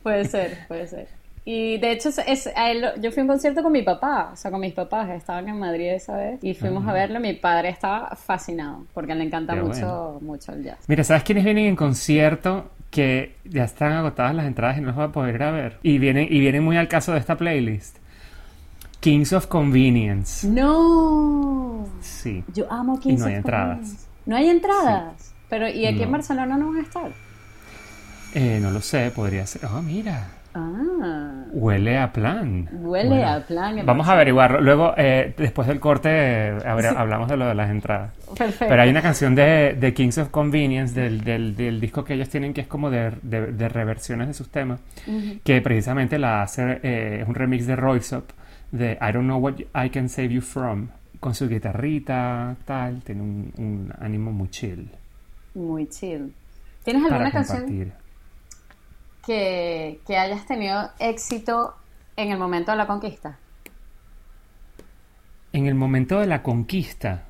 Puede 0.03 0.25
ser, 0.25 0.59
puede 0.67 0.87
ser. 0.87 1.09
Y 1.45 1.77
de 1.79 1.93
hecho, 1.93 2.09
es, 2.09 2.19
es- 2.27 2.51
a 2.57 2.71
él 2.73 2.85
yo 3.01 3.13
fui 3.13 3.21
a 3.21 3.23
un 3.25 3.29
concierto 3.29 3.63
con 3.63 3.71
mi 3.71 3.83
papá, 3.83 4.31
o 4.33 4.37
sea, 4.37 4.51
con 4.51 4.61
mis 4.61 4.73
papás, 4.73 5.11
estaban 5.11 5.47
en 5.49 5.59
Madrid 5.59 5.91
esa 5.93 6.17
vez 6.17 6.43
y 6.43 6.55
fuimos 6.55 6.89
a 6.89 6.93
verlo. 6.93 7.21
Mi 7.21 7.35
padre 7.35 7.69
estaba 7.69 8.17
fascinado 8.17 8.85
porque 8.95 9.15
le 9.15 9.25
encanta 9.25 9.55
mucho, 9.55 10.13
bueno. 10.15 10.21
mucho 10.23 10.53
el 10.53 10.65
jazz. 10.65 10.79
Mira, 10.89 11.05
¿sabes 11.05 11.23
quiénes 11.23 11.45
vienen 11.45 11.67
en 11.67 11.77
concierto 11.77 12.71
que 12.91 13.37
ya 13.45 13.63
están 13.65 13.93
agotadas 13.93 14.35
las 14.35 14.47
entradas 14.47 14.79
y 14.79 14.81
no 14.81 14.87
los 14.89 14.99
va 14.99 15.05
a 15.05 15.13
poder 15.13 15.35
ir 15.37 15.43
a 15.45 15.51
ver? 15.53 15.79
Y 15.83 15.99
vienen, 15.99 16.27
y 16.31 16.41
vienen 16.41 16.65
muy 16.65 16.79
al 16.79 16.89
caso 16.89 17.13
de 17.13 17.19
esta 17.21 17.37
playlist. 17.37 17.99
Kings 19.01 19.33
of 19.33 19.47
Convenience. 19.47 20.47
¡No! 20.49 21.87
Sí. 22.01 22.45
Yo 22.55 22.71
amo 22.73 22.97
Y 22.97 23.03
Kings 23.03 23.21
no 23.21 23.27
hay 23.27 23.33
of 23.35 23.39
entradas. 23.39 23.77
Convenience. 23.77 24.07
No 24.27 24.37
hay 24.37 24.49
entradas. 24.49 25.35
Pero, 25.49 25.69
¿y 25.69 25.87
aquí 25.87 26.03
en. 26.03 26.13
Barcelona 26.13 26.57
no 26.57 26.69
van 26.69 26.79
a 26.79 26.83
estar? 26.83 27.11
Eh, 28.35 28.59
no 28.61 28.71
lo 28.71 28.81
sé, 28.81 29.11
podría 29.15 29.47
ser. 29.47 29.65
Oh, 29.67 29.81
mira. 29.81 30.29
Ah, 30.59 31.45
Huele 31.53 31.99
a 31.99 32.11
plan. 32.13 32.67
huele 32.73 33.09
Bueno, 33.11 33.29
a 33.29 33.41
plan. 33.41 33.85
Vamos 33.85 34.09
a 34.09 34.13
averiguarlo. 34.13 34.61
Luego, 34.63 34.95
eh, 34.97 35.35
después 35.37 35.69
del 35.69 35.79
corte, 35.79 36.09
eh, 36.11 36.59
hablamos 36.65 37.29
de 37.29 37.37
lo 37.37 37.47
de 37.47 37.55
las 37.55 37.71
entradas. 37.71 38.13
Perfecto. 38.37 38.65
Pero 38.67 38.83
hay 38.83 38.89
una 38.89 39.03
canción 39.03 39.35
de, 39.35 39.77
de 39.79 39.93
Kings 39.93 40.17
of 40.17 40.31
Convenience 40.31 40.99
del, 40.99 41.23
del, 41.23 41.55
del 41.55 41.79
disco 41.79 42.05
que 42.05 42.15
ellos 42.15 42.31
tienen 42.31 42.55
que 42.55 42.63
es 42.63 42.67
como 42.67 42.89
de, 42.91 43.13
de, 43.23 43.53
de 43.53 43.69
reversiones 43.69 44.29
de 44.29 44.35
sus 44.35 44.49
temas, 44.49 44.81
que 45.45 45.61
precisamente 45.61 46.19
la 46.19 46.43
hace, 46.43 46.81
eh, 46.83 47.19
es 47.21 47.29
un 47.29 47.35
remix 47.35 47.67
de 47.67 47.77
Royce 47.77 48.17
Up 48.17 48.25
de 48.71 48.99
I 49.01 49.13
Don't 49.13 49.25
Know 49.25 49.39
What 49.39 49.61
I 49.75 49.91
Can 49.91 50.09
Save 50.09 50.29
You 50.29 50.41
From, 50.41 50.89
con 51.21 51.35
su 51.35 51.49
guitarrita, 51.49 52.57
tal, 52.65 53.03
tiene 53.03 53.23
un, 53.23 53.53
un 53.57 53.95
ánimo 54.01 54.33
muy 54.33 54.49
chill 54.49 54.91
Muy 55.55 55.89
chill. 55.89 56.35
¿Tienes 56.85 57.05
alguna 57.05 57.33
canción 57.33 57.93
que, 59.25 60.01
que 60.07 60.17
hayas 60.17 60.47
tenido 60.47 60.91
éxito 60.99 61.75
en 62.17 62.31
el 62.31 62.39
momento 62.39 62.71
de 62.71 62.77
la 62.77 62.87
conquista? 62.87 63.39
En 65.53 65.67
el 65.67 65.75
momento 65.75 66.21
de 66.21 66.27
la 66.27 66.43
conquista, 66.43 67.25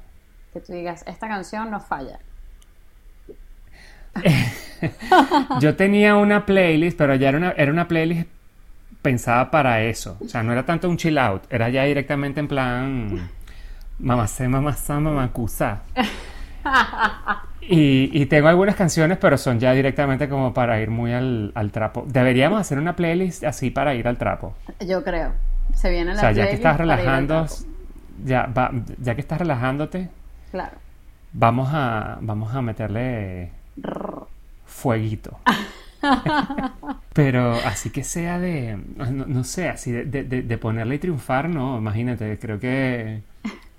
Que 0.53 0.61
tú 0.61 0.73
digas, 0.73 1.05
esta 1.07 1.29
canción 1.29 1.71
no 1.71 1.81
falla. 1.81 2.19
Yo 5.61 5.77
tenía 5.77 6.17
una 6.17 6.45
playlist, 6.47 6.99
pero 6.99 7.15
ya 7.15 7.29
era 7.29 7.39
una, 7.39 7.51
era 7.53 7.73
una 7.73 7.89
playlist 7.89 8.29
pensada 9.07 9.51
para 9.53 9.83
eso. 9.83 10.17
O 10.25 10.29
sea, 10.29 10.43
no 10.43 10.51
era 10.53 10.65
tanto 10.65 10.89
un 10.89 10.97
chill 10.97 11.17
out, 11.19 11.43
era 11.49 11.69
ya 11.69 11.85
directamente 11.85 12.41
en 12.41 12.49
plan 12.49 13.29
mamacé, 14.01 14.49
mamazá, 14.49 14.99
mamacusa. 14.99 15.83
Y, 17.61 18.11
y 18.13 18.27
tengo 18.27 18.49
algunas 18.49 18.75
canciones, 18.75 19.19
pero 19.19 19.39
son 19.39 19.59
ya 19.61 19.73
directamente 19.73 20.29
como 20.29 20.53
para 20.53 20.81
ir 20.81 20.91
muy 20.91 21.13
al, 21.13 21.53
al 21.55 21.71
trapo. 21.71 22.05
Deberíamos 22.07 22.61
hacer 22.61 22.79
una 22.79 22.97
playlist 22.97 23.45
así 23.45 23.71
para 23.71 23.95
ir 23.95 24.07
al 24.09 24.19
trapo. 24.19 24.55
Yo 24.87 25.03
creo. 25.05 25.33
Se 25.75 25.91
viene 25.91 26.11
la 26.13 26.17
O 26.17 26.21
sea, 26.21 26.33
ya 26.33 26.49
que 26.49 26.55
estás 26.55 26.77
relajando, 26.77 27.47
ya, 28.25 28.47
va- 28.47 28.73
ya 29.01 29.15
que 29.15 29.21
estás 29.21 29.39
relajándote, 29.39 30.09
Claro. 30.51 30.77
vamos 31.33 31.69
a, 31.73 32.19
vamos 32.21 32.55
a 32.55 32.63
meterle 32.63 33.51
fueguito. 34.65 35.39
Pero 37.13 37.55
así 37.65 37.91
que 37.91 38.05
sea 38.05 38.39
de, 38.39 38.77
no, 38.97 39.27
no 39.27 39.45
sé, 39.45 39.69
así 39.69 39.91
de, 39.91 40.05
de- 40.05 40.25
de- 40.25 40.43
de 40.43 40.59
ponerle 40.59 40.97
y 40.97 40.99
triunfar, 40.99 41.49
no, 41.49 41.79
imagínate, 41.79 42.39
creo 42.39 42.61
que 42.61 43.23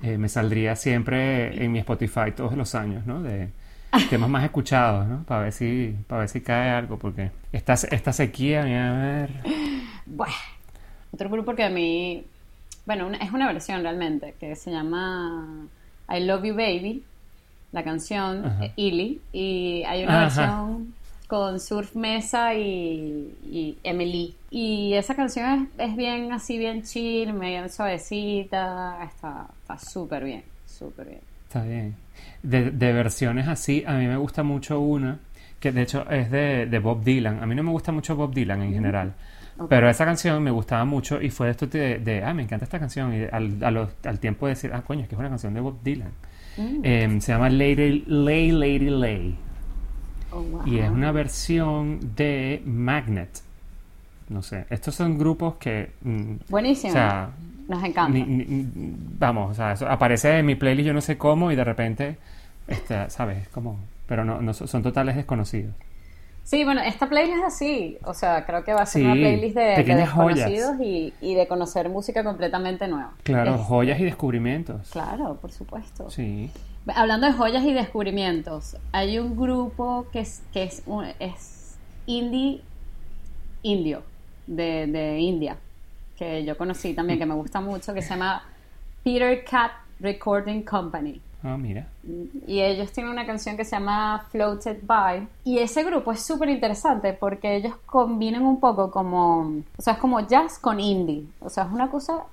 eh, 0.03 0.17
me 0.17 0.27
saldría 0.29 0.75
siempre 0.75 1.63
en 1.63 1.71
mi 1.71 1.79
Spotify 1.79 2.31
todos 2.35 2.55
los 2.57 2.73
años, 2.75 3.05
¿no? 3.05 3.21
De 3.21 3.49
temas 4.09 4.29
más 4.29 4.43
escuchados, 4.43 5.07
¿no? 5.07 5.23
Para 5.23 5.43
ver 5.43 5.53
si, 5.53 5.95
para 6.07 6.21
ver 6.21 6.29
si 6.29 6.41
cae 6.41 6.69
algo, 6.71 6.97
porque 6.97 7.31
esta, 7.51 7.73
esta 7.73 8.11
sequía, 8.13 8.61
a 8.61 8.93
ver. 9.05 9.29
Bueno, 10.05 10.33
otro 11.13 11.29
grupo 11.29 11.55
que 11.55 11.63
a 11.63 11.69
mí, 11.69 12.25
bueno, 12.85 13.07
una- 13.07 13.17
es 13.17 13.31
una 13.31 13.47
versión 13.51 13.81
realmente, 13.83 14.35
que 14.39 14.55
se 14.55 14.71
llama 14.71 15.67
I 16.09 16.21
Love 16.25 16.43
You 16.45 16.55
Baby, 16.55 17.03
la 17.71 17.83
canción 17.83 18.45
eh, 18.61 18.71
Illy, 18.77 19.21
y 19.33 19.83
hay 19.85 20.03
una 20.03 20.25
Ajá. 20.25 20.41
versión 20.45 20.93
con 21.27 21.59
Surf 21.59 21.95
Mesa 21.95 22.53
y, 22.55 23.33
y 23.51 23.77
Emily. 23.83 24.33
Y 24.49 24.93
esa 24.93 25.15
canción 25.15 25.69
es, 25.77 25.89
es 25.89 25.95
bien 25.97 26.31
así, 26.31 26.57
bien 26.57 26.83
chill, 26.83 27.33
medio 27.33 27.67
suavecita, 27.69 29.03
está 29.03 29.47
está 29.61 29.77
súper 29.77 30.23
bien, 30.23 30.43
súper 30.65 31.07
bien. 31.07 31.21
Está 31.47 31.63
bien. 31.63 31.95
De, 32.43 32.71
de 32.71 32.93
versiones 32.93 33.47
así, 33.47 33.83
a 33.85 33.93
mí 33.93 34.05
me 34.07 34.17
gusta 34.17 34.43
mucho 34.43 34.79
una, 34.79 35.19
que 35.59 35.71
de 35.71 35.81
hecho 35.81 36.09
es 36.09 36.31
de, 36.31 36.65
de 36.65 36.79
Bob 36.79 37.03
Dylan. 37.03 37.41
A 37.41 37.45
mí 37.45 37.55
no 37.55 37.63
me 37.63 37.71
gusta 37.71 37.91
mucho 37.91 38.15
Bob 38.15 38.33
Dylan 38.33 38.61
en 38.61 38.73
general. 38.73 39.13
Ok. 39.59 39.69
Pero 39.69 39.89
esa 39.89 40.05
canción 40.05 40.41
me 40.43 40.51
gustaba 40.51 40.85
mucho 40.85 41.21
y 41.21 41.29
fue 41.29 41.49
esto 41.49 41.65
de, 41.67 41.99
de, 41.99 42.23
ah, 42.23 42.33
me 42.33 42.43
encanta 42.43 42.65
esta 42.65 42.79
canción. 42.79 43.13
Y 43.13 43.23
al, 43.31 43.57
a 43.63 43.71
los- 43.71 43.89
al 44.05 44.19
tiempo 44.19 44.45
de 44.45 44.53
decir, 44.53 44.71
ah, 44.73 44.81
coño, 44.83 45.01
es 45.01 45.07
que 45.09 45.15
es 45.15 45.19
una 45.19 45.29
canción 45.29 45.53
de 45.53 45.59
Bob 45.61 45.77
Dylan. 45.83 46.11
Mm. 46.57 46.79
Eh, 46.83 47.17
se 47.21 47.31
llama 47.31 47.49
Lady, 47.49 48.03
Lay 48.07 48.51
Lady 48.51 48.89
Lay. 48.89 49.35
Oh, 50.37 50.41
wow. 50.43 50.67
Y 50.67 50.79
es 50.79 50.89
una 50.89 51.11
versión 51.11 51.99
de 52.15 52.61
Magnet. 52.65 53.41
No 54.29 54.41
sé, 54.41 54.65
estos 54.69 54.93
son 54.95 55.17
grupos 55.17 55.55
que... 55.55 55.91
mm, 56.01 56.33
Buenísimo, 56.49 56.89
o 56.91 56.93
sea, 56.93 57.29
nos 57.69 57.83
encanta. 57.83 58.09
ni- 58.09 58.23
ni- 58.25 58.67
vamos, 59.19 59.51
o 59.51 59.53
sea, 59.53 59.71
eso 59.71 59.87
aparece 59.87 60.37
en 60.39 60.45
mi 60.45 60.55
playlist 60.55 60.87
yo 60.87 60.93
no 60.93 61.01
sé 61.01 61.17
cómo 61.17 61.51
y 61.51 61.55
de 61.55 61.63
repente, 61.63 62.17
este, 62.67 63.09
¿sabes? 63.09 63.47
Como, 63.49 63.79
pero 64.05 64.25
no, 64.25 64.41
no 64.41 64.53
son 64.53 64.67
son 64.67 64.83
totales 64.83 65.15
desconocidos. 65.15 65.73
Sí, 66.47 66.63
bueno, 66.63 66.79
esta 66.79 67.09
playlist 67.09 67.39
es 67.39 67.43
así, 67.43 67.97
o 68.05 68.13
sea, 68.13 68.45
creo 68.45 68.63
que 68.63 68.73
va 68.73 68.83
a 68.83 68.85
ser 68.85 69.01
Sí, 69.01 69.05
una 69.05 69.15
playlist 69.15 69.53
de, 69.57 69.83
de 69.83 69.95
desconocidos 69.95 70.75
y, 70.79 71.13
y 71.19 71.35
de 71.35 71.45
conocer 71.45 71.89
música 71.89 72.23
completamente 72.23 72.87
nueva. 72.87 73.11
Claro, 73.23 73.55
Es- 73.55 73.61
joyas 73.63 73.99
y 73.99 74.05
descubrimientos. 74.05 74.89
Claro, 74.91 75.35
por 75.41 75.51
supuesto. 75.51 76.09
Sí. 76.09 76.49
Hablando 76.95 77.27
de 77.27 77.33
joyas 77.33 77.65
y 77.65 77.73
descubrimientos, 77.73 78.77
hay 78.93 79.19
un 79.19 79.35
grupo 79.35 80.07
que 80.13 80.21
es, 80.21 80.41
que 80.53 80.63
es, 80.63 80.83
un- 80.85 81.07
es 81.19 81.75
indie 82.05 82.61
indio, 83.63 84.03
de, 84.47 84.87
de 84.87 85.19
India, 85.19 85.57
que 86.17 86.45
yo 86.45 86.57
conocí 86.57 86.93
también, 86.93 87.19
que 87.19 87.25
me 87.25 87.33
gusta 87.35 87.59
mucho, 87.59 87.93
que 87.93 88.01
se 88.01 88.11
llama 88.11 88.41
Peter 89.03 89.43
Cat 89.43 89.71
Recording 89.99 90.61
Company. 90.61 91.19
Ah, 91.43 91.57
mira. 91.57 91.87
Y 92.47 92.61
ellos 92.61 92.91
tienen 92.91 93.11
una 93.11 93.25
canción 93.25 93.57
que 93.57 93.63
se 93.63 93.71
llama 93.71 94.25
Floated 94.31 94.79
By. 94.83 95.27
Y 95.43 95.59
ese 95.59 95.83
grupo 95.83 96.11
es 96.11 96.25
súper 96.25 96.49
interesante 96.49 97.13
porque 97.13 97.55
ellos 97.55 97.73
combinan 97.85 98.43
un 98.43 98.59
poco 98.59 98.91
como. 98.91 99.41
O 99.77 99.81
sea, 99.81 99.93
es 99.93 99.99
como 99.99 100.19
jazz 100.21 100.57
con 100.59 100.79
indie. 100.79 101.25
O 101.39 101.49
sea, 101.49 101.65
es 101.65 101.71
una 101.71 101.89
cosa 101.89 102.23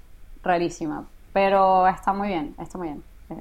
rarísima. 0.42 1.04
Pero 1.32 1.87
está 1.87 2.12
muy 2.12 2.28
bien, 2.28 2.54
está 2.58 2.78
muy 2.78 2.88
bien. 2.88 3.02
Eh, 3.31 3.35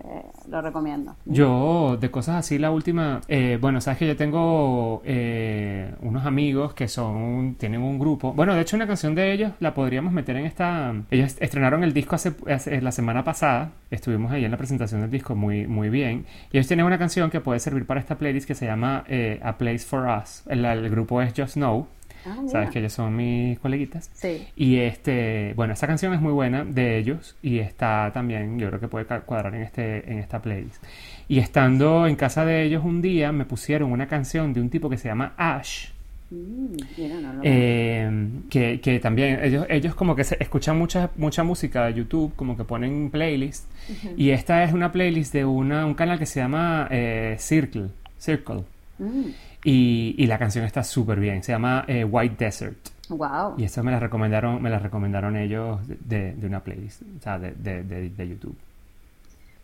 lo 0.50 0.62
recomiendo. 0.62 1.16
Yo, 1.26 1.98
de 2.00 2.10
cosas 2.10 2.38
así, 2.38 2.58
la 2.58 2.72
última, 2.72 3.20
eh, 3.28 3.58
bueno, 3.60 3.82
sabes 3.82 3.98
que 4.00 4.08
yo 4.08 4.16
tengo 4.16 5.02
eh, 5.04 5.94
unos 6.02 6.26
amigos 6.26 6.74
que 6.74 6.88
son, 6.88 7.56
tienen 7.60 7.82
un 7.82 8.00
grupo, 8.00 8.32
bueno, 8.34 8.56
de 8.56 8.62
hecho 8.62 8.78
una 8.78 8.88
canción 8.88 9.14
de 9.14 9.34
ellos 9.34 9.52
la 9.60 9.74
podríamos 9.74 10.14
meter 10.14 10.38
en 10.38 10.46
esta, 10.46 10.94
ellos 11.12 11.36
estrenaron 11.40 11.84
el 11.84 11.92
disco 11.94 12.16
hace, 12.16 12.32
hace- 12.48 12.80
la 12.82 12.94
semana 12.94 13.26
pasada, 13.26 13.72
estuvimos 13.92 14.32
ahí 14.32 14.46
en 14.46 14.52
la 14.52 14.58
presentación 14.58 15.02
del 15.02 15.12
disco 15.12 15.36
muy, 15.36 15.68
muy 15.68 15.90
bien, 15.90 16.26
y 16.52 16.58
ellos 16.58 16.68
tienen 16.68 16.86
una 16.86 16.98
canción 16.98 17.30
que 17.30 17.42
puede 17.42 17.60
servir 17.60 17.86
para 17.86 18.00
esta 18.00 18.18
playlist 18.18 18.48
que 18.48 18.56
se 18.56 18.66
llama 18.66 19.04
eh, 19.08 19.42
A 19.44 19.58
Place 19.58 19.80
for 19.80 20.06
Us, 20.08 20.44
el, 20.48 20.64
el 20.64 20.90
grupo 20.90 21.22
es 21.22 21.34
Just 21.36 21.56
Know, 21.56 21.88
Ah, 22.26 22.38
sabes 22.48 22.70
que 22.70 22.80
ellos 22.80 22.94
son 22.94 23.16
mis 23.16 23.60
coleguitas, 23.60 24.10
Sí. 24.14 24.48
y 24.56 24.78
este, 24.78 25.54
bueno, 25.56 25.74
esa 25.74 25.88
canción 25.88 26.14
es 26.14 26.22
muy 26.22 26.32
buena 26.32 26.64
de 26.64 26.98
ellos 26.98 27.36
y 27.42 27.60
está 27.60 28.12
también, 28.14 28.58
yo 28.60 28.68
creo 28.70 28.80
que 28.80 28.88
puede 28.88 29.06
cuadrar 29.06 29.54
en 29.56 29.64
este, 29.64 30.10
en 30.12 30.20
esta 30.20 30.42
playlist. 30.42 30.84
Y 31.28 31.40
estando 31.40 32.08
en 32.08 32.16
casa 32.16 32.46
de 32.46 32.64
ellos 32.64 32.84
un 32.86 33.02
día, 33.02 33.32
me 33.32 33.46
pusieron 33.46 33.92
una 33.92 34.08
canción 34.08 34.54
de 34.54 34.62
un 34.62 34.70
tipo 34.70 34.90
que 34.90 34.98
se 34.98 35.08
llama 35.10 35.34
Ash. 35.38 35.88
Mm, 36.32 36.76
mira, 36.98 37.16
no 37.22 37.34
lo- 37.34 37.42
eh, 37.44 38.28
que, 38.50 38.80
que 38.82 39.00
también 39.00 39.40
ellos, 39.44 39.66
ellos 39.70 39.94
como 39.94 40.16
que 40.16 40.24
se 40.24 40.38
escuchan 40.40 40.78
mucha, 40.78 41.12
mucha 41.18 41.44
música 41.44 41.86
de 41.86 41.94
YouTube, 41.94 42.34
como 42.36 42.58
que 42.58 42.64
ponen 42.64 43.10
playlist. 43.12 43.70
Y 44.18 44.30
esta 44.32 44.64
es 44.64 44.74
una 44.74 44.92
playlist 44.92 45.34
de 45.34 45.46
una, 45.46 45.86
un 45.86 45.94
canal 45.94 46.18
que 46.18 46.26
se 46.26 46.40
llama 46.40 46.88
eh, 46.90 47.36
Circle. 47.38 47.90
Circle. 48.18 48.64
Mm, 49.00 49.30
Y, 49.64 50.16
y 50.18 50.28
la 50.28 50.38
canción 50.38 50.66
está 50.66 50.84
súper 50.84 51.20
bien. 51.20 51.42
Se 51.44 51.52
llama 51.52 51.86
eh, 51.88 52.04
White 52.04 52.36
Desert. 52.44 52.78
wow. 53.10 53.56
Y 53.58 53.64
esto 53.64 53.84
me 53.84 53.92
la 53.92 54.00
recomendaron, 54.00 54.62
me 54.62 54.70
la 54.70 54.80
recomendaron 54.80 55.36
ellos 55.38 55.80
de, 55.88 56.34
de 56.34 56.48
una 56.48 56.60
playlist, 56.62 57.02
o 57.02 57.22
sea, 57.22 57.40
de, 57.40 57.52
de, 57.54 57.84
de- 57.84 58.28
YouTube. 58.28 58.56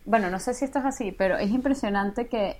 Bueno, 0.05 0.29
no 0.29 0.39
sé 0.39 0.53
si 0.53 0.65
esto 0.65 0.79
es 0.79 0.85
así, 0.85 1.13
pero 1.15 1.37
es 1.37 1.51
impresionante 1.51 2.27
que 2.27 2.57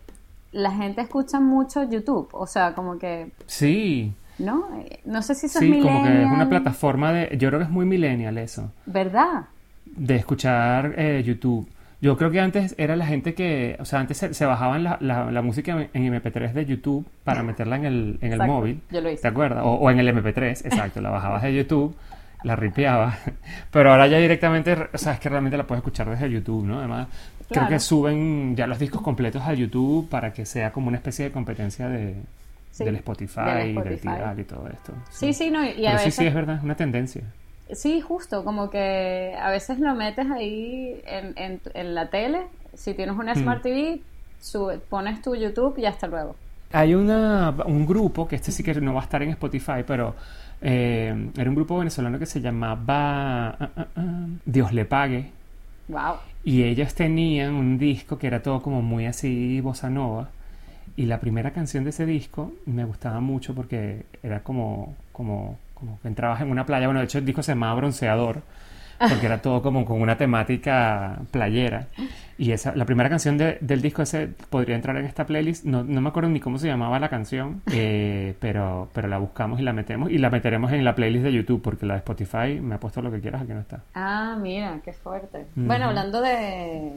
la 0.51 0.71
gente 0.71 1.01
escucha 1.01 1.39
mucho 1.39 1.83
YouTube. 1.89 2.29
O 2.33 2.45
sea, 2.45 2.73
como 2.73 2.97
que. 2.99 3.31
Sí, 3.47 4.13
¿No? 4.37 4.69
No 5.05 5.21
sé 5.21 5.35
si 5.35 5.47
eso 5.47 5.59
sí, 5.59 5.69
es 5.71 5.83
como 5.83 6.01
que 6.03 6.07
es 6.09 6.13
una 6.15 6.19
millennial, 6.25 6.49
plataforma 6.49 7.11
de, 7.11 7.37
yo 7.37 7.49
creo 7.49 7.59
que 7.59 7.65
es 7.65 7.71
muy 7.71 7.85
millennial 7.85 8.37
eso, 8.37 8.71
¿Verdad? 8.85 9.45
de 9.85 10.15
escuchar 10.15 10.93
eh, 10.97 11.21
YouTube. 11.25 11.67
Yo 12.01 12.15
creo 12.17 12.31
que 12.31 12.39
antes 12.39 12.75
era 12.77 12.95
la 12.95 13.05
gente 13.05 13.33
que, 13.33 13.75
o 13.79 13.83
sea, 13.85 13.99
antes 13.99 14.17
se, 14.17 14.33
se 14.33 14.45
bajaban 14.45 14.83
la, 14.83 14.97
la- 15.01 15.31
la 15.31 15.41
música 15.41 15.89
en 15.93 16.13
MP3 16.13 16.53
de 16.53 16.65
YouTube 16.65 17.05
para 17.25 17.43
meterla 17.43 17.75
en 17.75 17.85
el, 17.85 18.17
en 18.21 18.33
el 18.33 18.39
móvil. 18.47 18.81
yo 18.89 19.01
lo 19.01 19.09
hice. 19.09 19.21
¿Te 19.23 19.27
acuerdas? 19.27 19.63
O, 19.65 19.71
o 19.73 19.91
en 19.91 19.99
el 19.99 20.07
MP3, 20.15 20.65
exacto, 20.65 21.01
la 21.01 21.09
bajabas 21.09 21.43
de 21.43 21.53
YouTube, 21.53 21.93
la 22.43 22.55
ripeabas. 22.55 23.17
Pero 23.71 23.91
ahora 23.91 24.07
ya 24.07 24.17
directamente, 24.17 24.77
o 24.93 24.97
sea, 24.97 25.13
es 25.13 25.19
que 25.19 25.27
realmente 25.27 25.57
la 25.57 25.67
puedes 25.67 25.79
escuchar 25.81 26.09
desde 26.09 26.29
YouTube, 26.31 26.65
¿no? 26.65 26.79
Además, 26.79 27.07
creo 27.09 27.47
Claro. 27.49 27.67
que 27.69 27.79
suben 27.79 28.55
ya 28.55 28.65
los 28.67 28.79
discos 28.79 29.01
completos 29.01 29.41
a 29.41 29.53
YouTube 29.53 30.07
para 30.07 30.31
que 30.31 30.45
sea 30.45 30.71
como 30.71 30.87
una 30.87 30.97
especie 30.97 31.25
de 31.25 31.31
competencia 31.31 31.89
de, 31.89 32.15
Sí, 32.71 32.85
del 32.85 32.95
Spotify, 32.97 33.41
del 33.41 33.75
del 33.75 33.93
Spotify. 33.95 33.99
Tidal 34.15 34.39
y 34.39 34.43
todo 34.45 34.67
esto. 34.69 34.93
Sí, 35.09 35.33
sí, 35.33 35.49
no, 35.51 35.65
y 35.65 35.73
Pero 35.75 35.87
a 35.89 35.97
sí, 35.97 36.05
veces. 36.05 36.15
sí, 36.15 36.25
es 36.27 36.33
verdad, 36.33 36.57
es 36.57 36.63
una 36.63 36.75
tendencia. 36.75 37.23
Sí, 37.73 38.01
justo, 38.01 38.43
como 38.43 38.69
que 38.69 39.35
a 39.39 39.49
veces 39.51 39.79
lo 39.79 39.93
metes 39.95 40.29
ahí 40.31 41.01
en, 41.05 41.33
en, 41.37 41.61
en 41.73 41.95
la 41.95 42.09
tele. 42.09 42.47
Si 42.73 42.93
tienes 42.95 43.15
una 43.17 43.35
Hmm. 43.35 43.39
Smart 43.41 43.61
TV, 43.61 44.01
sube- 44.41 44.79
pones 44.79 45.21
tu 45.21 45.35
YouTube 45.35 45.77
y 45.77 45.85
hasta 45.85 46.07
luego. 46.07 46.35
Hay 46.71 46.93
una, 46.93 47.51
un 47.65 47.85
grupo, 47.87 48.27
que 48.27 48.35
este 48.35 48.51
sí 48.51 48.63
que 48.63 48.75
no 48.79 48.93
va 48.93 49.01
a 49.01 49.03
estar 49.03 49.21
en 49.23 49.29
Spotify, 49.31 49.83
pero 49.85 50.15
Eh, 50.61 51.31
era 51.37 51.49
un 51.49 51.55
grupo 51.55 51.77
venezolano 51.77 52.19
que 52.19 52.25
se 52.25 52.41
llamaba 52.41 53.47
ah, 53.51 53.69
ah, 53.77 53.87
ah, 53.95 54.27
Dios 54.45 54.73
le 54.73 54.83
pague. 54.85 55.31
Wow. 55.87 56.19
Y 56.43 56.63
ellos 56.63 56.93
tenían 56.95 57.53
un 57.55 57.77
disco 57.77 58.17
que 58.17 58.27
era 58.27 58.41
todo 58.41 58.61
como 58.61 58.81
muy 58.81 59.05
así 59.05 59.61
bossa 59.61 59.89
nova. 59.89 60.31
Y 60.97 61.05
la 61.05 61.19
primera 61.21 61.51
canción 61.53 61.83
de 61.85 61.91
ese 61.91 62.05
disco 62.05 62.53
me 62.65 62.83
gustaba 62.85 63.21
mucho 63.21 63.55
porque 63.55 64.05
era 64.23 64.43
como, 64.43 64.97
como, 65.13 65.57
como 65.79 65.99
que 66.01 66.07
entrabas 66.07 66.41
en 66.41 66.51
una 66.51 66.65
playa. 66.65 66.87
Bueno, 66.87 66.99
de 66.99 67.05
hecho 67.05 67.17
el 67.19 67.25
disco 67.25 67.41
se 67.43 67.51
llamaba 67.53 67.75
Bronceador 67.75 68.41
porque 68.99 69.27
era 69.27 69.41
todo 69.41 69.61
como 69.61 69.85
con 69.85 70.01
una 70.01 70.17
temática 70.17 71.19
playera. 71.31 71.87
Y 72.37 72.51
esa, 72.51 72.75
la 72.75 72.83
primera 72.85 73.09
canción 73.09 73.37
de- 73.37 73.57
del 73.61 73.81
disco 73.81 74.01
ese 74.01 74.27
podría 74.49 74.75
entrar 74.75 74.95
en 74.97 75.05
esta 75.05 75.25
playlist. 75.25 75.63
No, 75.65 75.83
no 75.83 76.01
me 76.01 76.09
acuerdo 76.09 76.29
ni 76.29 76.39
cómo 76.41 76.57
se 76.57 76.67
llamaba 76.67 76.99
la 76.99 77.07
canción, 77.09 77.61
eh, 77.71 78.35
pero, 78.39 78.89
pero 78.93 79.07
la 79.07 79.17
buscamos 79.17 79.59
y 79.59 79.63
la 79.63 79.71
metemos. 79.73 80.09
Y 80.11 80.17
la 80.17 80.29
meteremos 80.29 80.71
en 80.73 80.83
la 80.83 80.95
playlist 80.95 81.23
de 81.23 81.31
YouTube 81.33 81.61
porque 81.61 81.85
la 81.85 81.93
de 81.93 81.99
Spotify 81.99 82.59
me 82.61 82.75
ha 82.75 82.79
puesto 82.79 83.01
lo 83.01 83.09
que 83.11 83.21
quieras, 83.21 83.41
aquí 83.43 83.53
no 83.53 83.59
está. 83.61 83.81
Ah, 83.95 84.37
mira, 84.41 84.79
qué 84.83 84.91
fuerte. 84.93 85.45
Bueno, 85.55 85.85
hablando 85.85 86.21
de, 86.21 86.91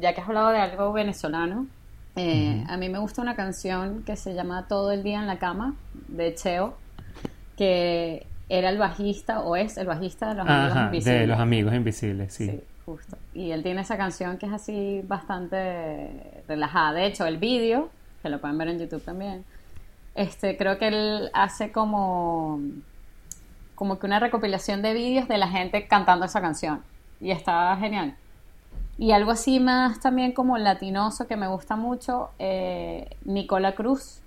ya 0.00 0.14
que 0.14 0.20
has 0.20 0.28
hablado 0.28 0.50
de 0.50 0.58
algo 0.58 0.92
venezolano, 0.92 1.66
eh, 2.16 2.64
a 2.68 2.76
mí 2.76 2.88
me 2.88 2.98
gusta 2.98 3.22
una 3.22 3.34
canción 3.36 4.02
que 4.04 4.16
se 4.16 4.34
llama 4.34 4.66
Todo 4.68 4.90
el 4.92 5.02
día 5.04 5.18
en 5.20 5.26
la 5.28 5.38
cama, 5.38 5.74
de 6.08 6.34
Cheo, 6.34 6.74
que 7.58 8.24
era 8.48 8.70
el 8.70 8.78
bajista, 8.78 9.40
o 9.40 9.56
es 9.56 9.76
el 9.76 9.86
bajista 9.86 10.28
de 10.28 10.34
Los 10.36 10.48
Amigos 10.48 10.70
Ajá, 10.70 10.84
Invisibles. 10.86 11.20
de 11.20 11.26
Los 11.26 11.38
Amigos 11.38 11.74
Invisibles, 11.74 12.32
sí. 12.32 12.46
Sí, 12.48 12.60
justo. 12.86 13.18
Y 13.34 13.50
él 13.50 13.62
tiene 13.62 13.82
esa 13.82 13.96
canción 13.98 14.38
que 14.38 14.46
es 14.46 14.52
así 14.52 15.02
bastante 15.06 16.42
relajada. 16.46 16.92
De 16.92 17.06
hecho, 17.06 17.26
el 17.26 17.36
vídeo, 17.36 17.90
que 18.22 18.30
lo 18.30 18.40
pueden 18.40 18.56
ver 18.56 18.68
en 18.68 18.78
YouTube 18.78 19.02
también, 19.02 19.44
este, 20.14 20.56
creo 20.56 20.78
que 20.78 20.88
él 20.88 21.30
hace 21.34 21.72
como, 21.72 22.60
como 23.74 23.98
que 23.98 24.06
una 24.06 24.20
recopilación 24.20 24.80
de 24.80 24.94
vídeos 24.94 25.28
de 25.28 25.36
la 25.36 25.48
gente 25.48 25.86
cantando 25.86 26.24
esa 26.24 26.40
canción. 26.40 26.82
Y 27.20 27.32
está 27.32 27.76
genial. 27.76 28.14
Y 28.96 29.12
algo 29.12 29.32
así 29.32 29.60
más 29.60 30.00
también 30.00 30.32
como 30.32 30.56
latinoso 30.58 31.26
que 31.26 31.36
me 31.36 31.48
gusta 31.48 31.76
mucho, 31.76 32.30
eh, 32.38 33.10
Nicola 33.24 33.74
Cruz, 33.74 34.22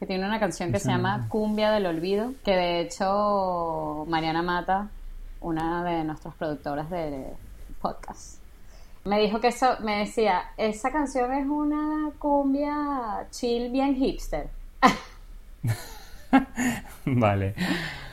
que 0.00 0.06
tiene 0.06 0.26
una 0.26 0.40
canción 0.40 0.72
que 0.72 0.80
se 0.80 0.88
llama. 0.88 1.26
Cumbia 1.28 1.70
del 1.70 1.84
Olvido, 1.84 2.32
que 2.42 2.56
de 2.56 2.80
hecho 2.80 4.06
Mariana 4.08 4.40
Mata, 4.40 4.88
una 5.42 5.84
de 5.84 6.04
nuestras 6.04 6.34
productoras 6.34 6.88
de 6.88 7.26
podcast, 7.82 8.40
me 9.04 9.20
dijo 9.20 9.40
que 9.40 9.48
eso, 9.48 9.76
me 9.80 9.98
decía, 9.98 10.52
esa 10.56 10.90
canción 10.90 11.30
es 11.34 11.46
una 11.46 12.10
cumbia 12.18 13.26
chill 13.30 13.70
bien 13.70 13.94
hipster. 13.94 14.48
Vale. 17.04 17.54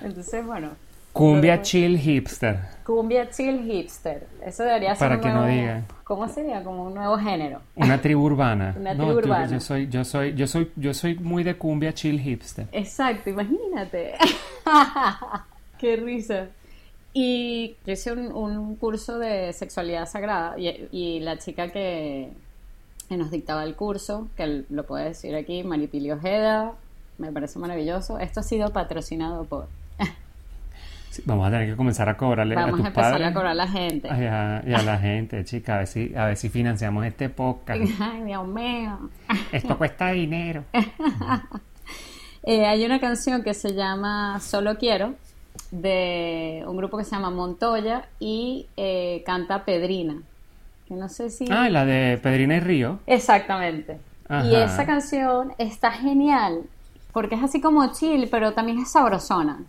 Entonces, 0.02 0.46
bueno, 0.46 0.72
Cumbia 1.18 1.62
chill 1.62 1.98
hipster. 1.98 2.60
cumbia 2.86 3.30
chill 3.30 3.64
hipster. 3.64 4.28
Eso 4.46 4.64
debería 4.64 4.96
ser 4.96 5.00
Para 5.00 5.16
un 5.16 5.22
que 5.22 5.28
no 5.30 5.42
nuevo- 5.42 5.56
digan. 5.62 5.86
¿Cómo 6.04 6.28
sería? 6.30 6.64
Como 6.64 6.84
un 6.86 6.94
nuevo 6.94 7.18
género. 7.18 7.62
Una 7.76 8.00
tribu 8.02 8.24
urbana. 8.24 8.74
Una 8.80 8.94
No, 8.94 9.06
tribu 9.06 9.22
tú- 9.22 9.28
urbana. 9.28 9.48
Yo 9.52 9.60
soy, 9.60 9.88
yo 9.90 10.04
soy, 10.06 10.34
yo 10.36 10.48
soy, 10.48 10.72
yo 10.76 10.94
soy 10.94 11.16
muy 11.16 11.44
de 11.44 11.56
cumbia 11.58 11.94
chill 11.94 12.20
hipster. 12.20 12.68
Exacto, 12.72 13.30
imagínate. 13.30 14.14
Qué 15.80 15.96
risa. 15.98 16.48
Y 17.14 17.76
yo 17.86 17.94
hice 17.94 18.12
un, 18.14 18.32
un 18.32 18.76
curso 18.76 19.18
de 19.18 19.52
sexualidad 19.54 20.08
sagrada 20.08 20.58
y, 20.58 20.88
y 20.92 21.20
la 21.20 21.38
chica 21.40 21.70
que, 21.70 22.30
que 23.10 23.18
nos 23.18 23.32
dictaba 23.32 23.64
el 23.64 23.76
curso, 23.76 24.28
que 24.38 24.66
lo 24.70 24.86
puede 24.86 25.06
decir 25.06 25.36
aquí, 25.36 25.64
Maripili 25.64 26.12
Ojeda, 26.12 26.74
me 27.18 27.32
parece 27.32 27.58
maravilloso. 27.60 28.20
Esto 28.20 28.42
ha 28.42 28.44
sido 28.44 28.72
patrocinado 28.72 29.46
por... 29.46 29.68
Sí, 31.18 31.24
vamos 31.26 31.48
a 31.48 31.50
tener 31.50 31.68
que 31.68 31.76
comenzar 31.76 32.08
a 32.10 32.16
cobrarle 32.16 32.54
a 32.54 32.60
Vamos 32.60 32.76
tus 32.78 32.86
a 32.86 32.88
empezar 32.90 33.12
padres 33.12 33.28
a 33.28 33.34
cobrar 33.34 33.52
a 33.52 33.56
la 33.56 33.68
gente. 33.68 34.08
y 34.08 34.12
a, 34.12 34.64
y 34.68 34.74
a 34.74 34.84
la 34.84 34.98
gente, 35.00 35.44
chica, 35.46 35.74
a 35.74 35.78
ver 35.80 35.88
si, 35.88 36.14
a 36.16 36.26
ver 36.26 36.38
si 36.38 36.50
financiamos 36.50 37.04
este 37.08 37.30
podcast. 37.30 37.82
Ay, 38.00 38.24
Dios 38.24 38.48
mío. 38.48 39.10
Esto 39.52 39.78
cuesta 39.78 40.12
dinero. 40.12 40.64
Eh, 42.44 42.66
hay 42.66 42.86
una 42.86 43.02
canción 43.02 43.44
que 43.44 43.54
se 43.54 43.74
llama 43.74 44.40
Solo 44.40 44.78
Quiero, 44.78 45.16
de 45.70 46.64
un 46.66 46.78
grupo 46.78 46.98
que 46.98 47.04
se 47.04 47.12
llama 47.12 47.30
Montoya 47.30 48.06
y 48.22 48.68
eh, 48.78 49.22
canta 49.26 49.66
Pedrina. 49.66 50.22
Que 50.88 50.94
no 50.94 51.10
sé 51.10 51.30
si... 51.30 51.44
Ah, 51.52 51.70
la 51.70 51.84
de 51.84 52.18
Pedrina 52.24 52.56
y 52.56 52.60
Río. 52.62 53.00
Exactamente. 53.06 53.98
Ajá. 54.30 54.48
Y 54.48 54.56
esa 54.56 54.86
canción 54.86 55.52
está 55.58 55.92
genial, 55.92 56.62
porque 57.12 57.36
es 57.36 57.44
así 57.44 57.60
como 57.60 57.92
chill, 57.92 58.30
pero 58.32 58.54
también 58.54 58.80
es 58.80 58.94
sabrosona. 58.94 59.60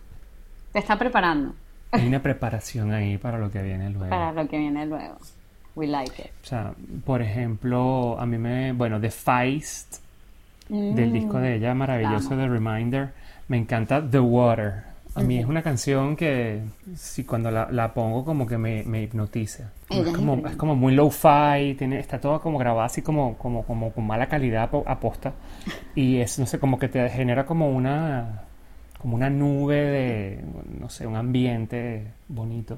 Te 0.71 0.79
está 0.79 0.97
preparando 0.97 1.53
Hay 1.91 2.07
una 2.07 2.19
preparación 2.23 2.91
ahí 2.93 3.17
para 3.17 3.37
lo 3.37 3.49
que 3.51 3.61
viene 3.61 3.89
luego. 3.89 4.09
para 4.09 4.31
lo 4.31 4.47
que 4.47 4.57
viene 4.57 4.85
luego. 4.85 5.17
We 5.75 5.87
like 5.87 6.21
it. 6.21 6.31
O 6.43 6.47
sea, 6.47 6.73
por 7.05 7.21
ejemplo, 7.21 8.19
a 8.19 8.25
mí 8.25 8.37
me, 8.37 8.73
bueno, 8.73 8.99
The 8.99 9.11
Feist 9.11 9.97
del 10.67 11.09
Mm. 11.09 11.13
disco 11.13 11.39
de 11.39 11.55
ella 11.55 11.73
maravilloso 11.73 12.35
la 12.35 12.43
de 12.43 12.47
Reminder, 12.49 13.09
me 13.47 13.57
encanta 13.57 14.07
The 14.07 14.19
Water. 14.19 14.83
A 15.15 15.21
mí 15.21 15.39
es 15.39 15.45
una 15.47 15.63
canción 15.63 16.15
que 16.15 16.61
si 16.95 17.23
cuando 17.23 17.49
la, 17.49 17.67
la 17.71 17.91
pongo 17.93 18.23
como 18.23 18.45
que 18.45 18.57
me, 18.59 18.83
me 18.83 19.01
hipnotiza. 19.01 19.71
Es 19.89 20.07
como, 20.15 20.47
es 20.47 20.55
como 20.55 20.75
muy 20.75 20.93
low-fi, 20.93 21.73
tiene, 21.75 21.99
está 21.99 22.19
todo 22.21 22.39
como 22.39 22.59
grabado 22.59 22.83
así 22.85 23.01
como, 23.01 23.35
como, 23.37 23.63
como 23.63 23.91
con 23.91 24.05
mala 24.05 24.27
calidad 24.27 24.69
apo- 24.71 24.83
aposta. 24.85 25.33
Y 25.95 26.17
es, 26.17 26.37
no 26.37 26.45
sé, 26.45 26.59
como 26.59 26.77
que 26.77 26.87
te 26.87 27.09
genera 27.09 27.45
como 27.47 27.71
una, 27.71 28.43
como 28.99 29.15
una 29.15 29.29
nube 29.29 29.75
de, 29.75 30.43
no 30.79 30.89
sé, 30.89 31.07
un 31.07 31.15
ambiente 31.15 32.11
bonito. 32.27 32.77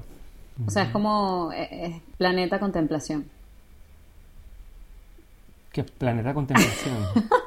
O 0.66 0.70
sea, 0.70 0.84
es 0.84 0.90
como 0.90 1.50
eh, 1.52 1.68
eh, 1.70 2.00
planeta 2.16 2.58
contemplación. 2.58 3.26
Qué 5.72 5.84
planeta 5.84 6.32
contemplación. 6.32 6.96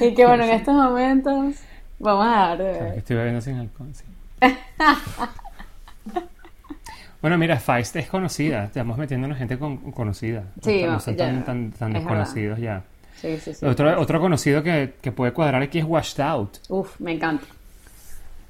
Y 0.00 0.12
que 0.14 0.26
bueno, 0.26 0.42
en 0.44 0.50
estos 0.50 0.74
momentos 0.74 1.56
vamos 2.00 2.26
a 2.26 2.30
dar 2.30 2.58
de 2.58 2.72
que 2.72 2.80
ver. 2.80 2.98
Estoy 2.98 3.16
bebiendo 3.16 3.40
sin 3.40 3.56
alcohol, 3.56 3.88
sí. 3.92 4.04
Bueno, 7.20 7.38
mira, 7.38 7.58
Feist 7.58 7.96
es 7.96 8.08
conocida. 8.08 8.64
Estamos 8.64 8.98
metiéndonos 8.98 9.38
gente 9.38 9.58
con, 9.58 9.92
conocida. 9.92 10.44
Sí, 10.60 10.82
no, 10.82 10.92
va, 10.92 11.00
son 11.00 11.16
ya, 11.16 11.24
tan, 11.24 11.44
tan, 11.44 11.72
tan 11.72 11.96
es 11.96 12.02
desconocidos 12.02 12.58
ya. 12.58 12.82
Sí, 13.20 13.38
sí, 13.38 13.54
sí. 13.54 13.64
Otro, 13.66 14.00
otro 14.00 14.20
conocido 14.20 14.62
que, 14.62 14.94
que 15.00 15.12
puede 15.12 15.32
cuadrar 15.32 15.62
aquí 15.62 15.78
es 15.78 15.84
Washed 15.84 16.20
Out, 16.20 16.58
Uf, 16.68 17.00
me 17.00 17.12
encanta. 17.12 17.46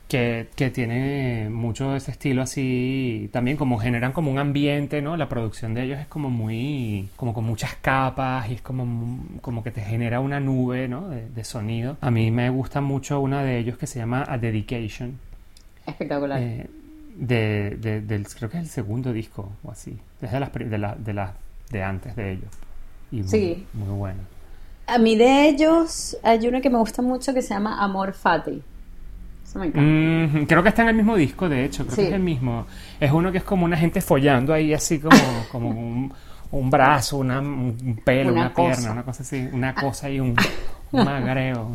que, 0.08 0.48
que 0.56 0.70
tiene 0.70 1.48
mucho 1.50 1.90
de 1.92 1.98
ese 1.98 2.10
estilo 2.10 2.42
así, 2.42 3.28
también 3.32 3.56
como 3.56 3.78
generan 3.78 4.12
como 4.12 4.30
un 4.30 4.38
ambiente, 4.38 5.00
¿no? 5.02 5.16
La 5.16 5.28
producción 5.28 5.74
de 5.74 5.84
ellos 5.84 5.98
es 5.98 6.06
como 6.06 6.28
muy, 6.30 7.08
como 7.16 7.32
con 7.34 7.44
muchas 7.44 7.74
capas 7.76 8.48
y 8.50 8.54
es 8.54 8.62
como, 8.62 9.18
como 9.40 9.62
que 9.62 9.70
te 9.70 9.80
genera 9.82 10.20
una 10.20 10.40
nube, 10.40 10.88
¿no? 10.88 11.08
De, 11.08 11.28
de 11.28 11.44
sonido. 11.44 11.96
A 12.00 12.10
mí 12.10 12.30
me 12.30 12.50
gusta 12.50 12.80
mucho 12.80 13.20
una 13.20 13.42
de 13.42 13.58
ellos 13.58 13.78
que 13.78 13.86
se 13.86 13.98
llama 13.98 14.24
A 14.28 14.38
Dedication. 14.38 15.18
Espectacular. 15.86 16.40
Eh, 16.42 16.66
de, 17.16 17.76
de- 17.80 18.00
del, 18.00 18.26
creo 18.26 18.50
que 18.50 18.56
es 18.58 18.64
el 18.64 18.68
segundo 18.70 19.12
disco 19.12 19.52
o 19.62 19.70
así. 19.70 19.96
Es 20.20 20.32
de 20.32 20.40
las, 20.40 20.52
de, 20.52 20.78
la- 20.78 20.94
de, 20.96 21.12
las- 21.14 21.32
de 21.70 21.82
antes 21.82 22.16
de 22.16 22.32
ellos. 22.32 22.50
Y 23.12 23.16
muy, 23.18 23.28
Sí. 23.28 23.66
muy 23.74 23.88
bueno. 23.96 24.20
A 24.86 24.98
mí 24.98 25.16
de 25.16 25.48
ellos 25.48 26.16
hay 26.22 26.46
uno 26.46 26.60
que 26.60 26.70
me 26.70 26.78
gusta 26.78 27.00
mucho 27.02 27.32
que 27.32 27.42
se 27.42 27.54
llama 27.54 27.82
Amor 27.82 28.12
Fati. 28.12 28.62
Eso 29.46 29.58
me 29.58 29.66
encanta. 29.66 29.80
Mm, 30.38 30.46
creo 30.46 30.62
que 30.62 30.68
está 30.68 30.82
en 30.82 30.88
el 30.88 30.94
mismo 30.96 31.16
disco, 31.16 31.48
de 31.48 31.64
hecho. 31.64 31.84
Creo 31.84 31.96
Sí. 31.96 32.02
que 32.02 32.08
es 32.08 32.14
el 32.14 32.20
mismo. 32.22 32.66
Es 33.00 33.10
uno 33.12 33.32
que 33.32 33.38
es 33.38 33.44
como 33.44 33.64
una 33.64 33.76
gente 33.76 34.00
follando 34.00 34.52
ahí, 34.52 34.74
así 34.74 34.98
como, 35.00 35.16
como 35.52 35.70
un, 35.70 36.12
un 36.50 36.70
brazo, 36.70 37.16
una, 37.18 37.40
un 37.40 38.00
pelo, 38.04 38.32
Una 38.32 38.40
una, 38.42 38.54
pierna, 38.54 38.92
una 38.92 39.02
cosa 39.04 39.22
así. 39.22 39.48
Una 39.52 39.74
cosa 39.74 40.10
y 40.10 40.20
un, 40.20 40.36
un 40.92 41.04
magreo. 41.04 41.68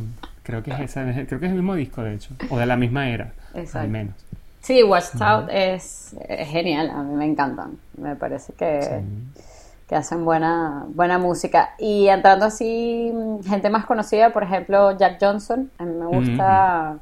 Creo 0.44 0.62
que 0.64 0.72
es 0.72 0.80
esa, 0.82 1.04
creo 1.26 1.40
que 1.40 1.46
es 1.46 1.52
el 1.52 1.58
mismo 1.58 1.76
disco, 1.76 2.02
de 2.04 2.16
hecho. 2.16 2.32
O 2.50 2.58
de 2.58 2.66
la 2.66 2.76
misma 2.76 3.10
era, 3.10 3.34
Exacto. 3.54 3.80
al 3.80 3.90
menos. 3.90 4.14
Sí, 4.62 4.84
Watched 4.84 5.22
Out 5.22 5.48
es, 5.52 6.16
es 6.28 6.48
genial, 6.50 6.90
a 6.90 7.02
mí 7.02 7.16
me 7.16 7.26
encantan. 7.26 7.78
Me 7.98 8.16
parece 8.16 8.52
que, 8.54 8.82
Sí. 8.84 9.42
Que 9.90 9.96
hacen 9.96 10.24
buena, 10.24 10.86
buena 10.90 11.18
música. 11.18 11.74
Y 11.80 12.08
entrando 12.10 12.46
así, 12.46 13.12
mm, 13.12 13.44
gente 13.44 13.72
más 13.72 13.88
conocida, 13.88 14.32
por 14.32 14.44
ejemplo, 14.44 14.96
Jack 14.96 15.18
Johnson. 15.20 15.72
A 15.80 15.84
mí 15.84 15.94
me 15.96 16.06
gusta 16.06 17.00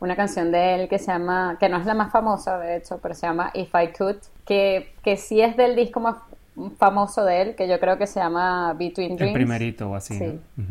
una 0.00 0.16
canción 0.16 0.50
de 0.50 0.76
él 0.76 0.88
que 0.88 0.98
se 0.98 1.12
llama, 1.12 1.58
que 1.60 1.68
no 1.68 1.76
es 1.76 1.84
la 1.84 1.92
más 1.92 2.10
famosa, 2.10 2.58
de 2.58 2.76
hecho, 2.76 2.98
pero 3.02 3.14
se 3.14 3.26
llama 3.26 3.50
If 3.52 3.74
I 3.74 3.92
Could, 3.92 4.16
que, 4.46 4.94
que 5.04 5.18
sí 5.18 5.42
es 5.42 5.58
del 5.58 5.76
disco 5.76 6.00
más 6.00 6.16
famoso 6.78 7.22
de 7.22 7.42
él, 7.42 7.54
que 7.54 7.68
yo 7.68 7.78
creo 7.78 7.98
que 7.98 8.06
se 8.06 8.18
llama 8.18 8.72
Between 8.78 9.12
El 9.12 9.18
Dreams. 9.18 9.34
primerito 9.34 9.90
o 9.90 9.94
así. 9.94 10.16
Sí. 10.16 10.40
¿no? 10.56 10.64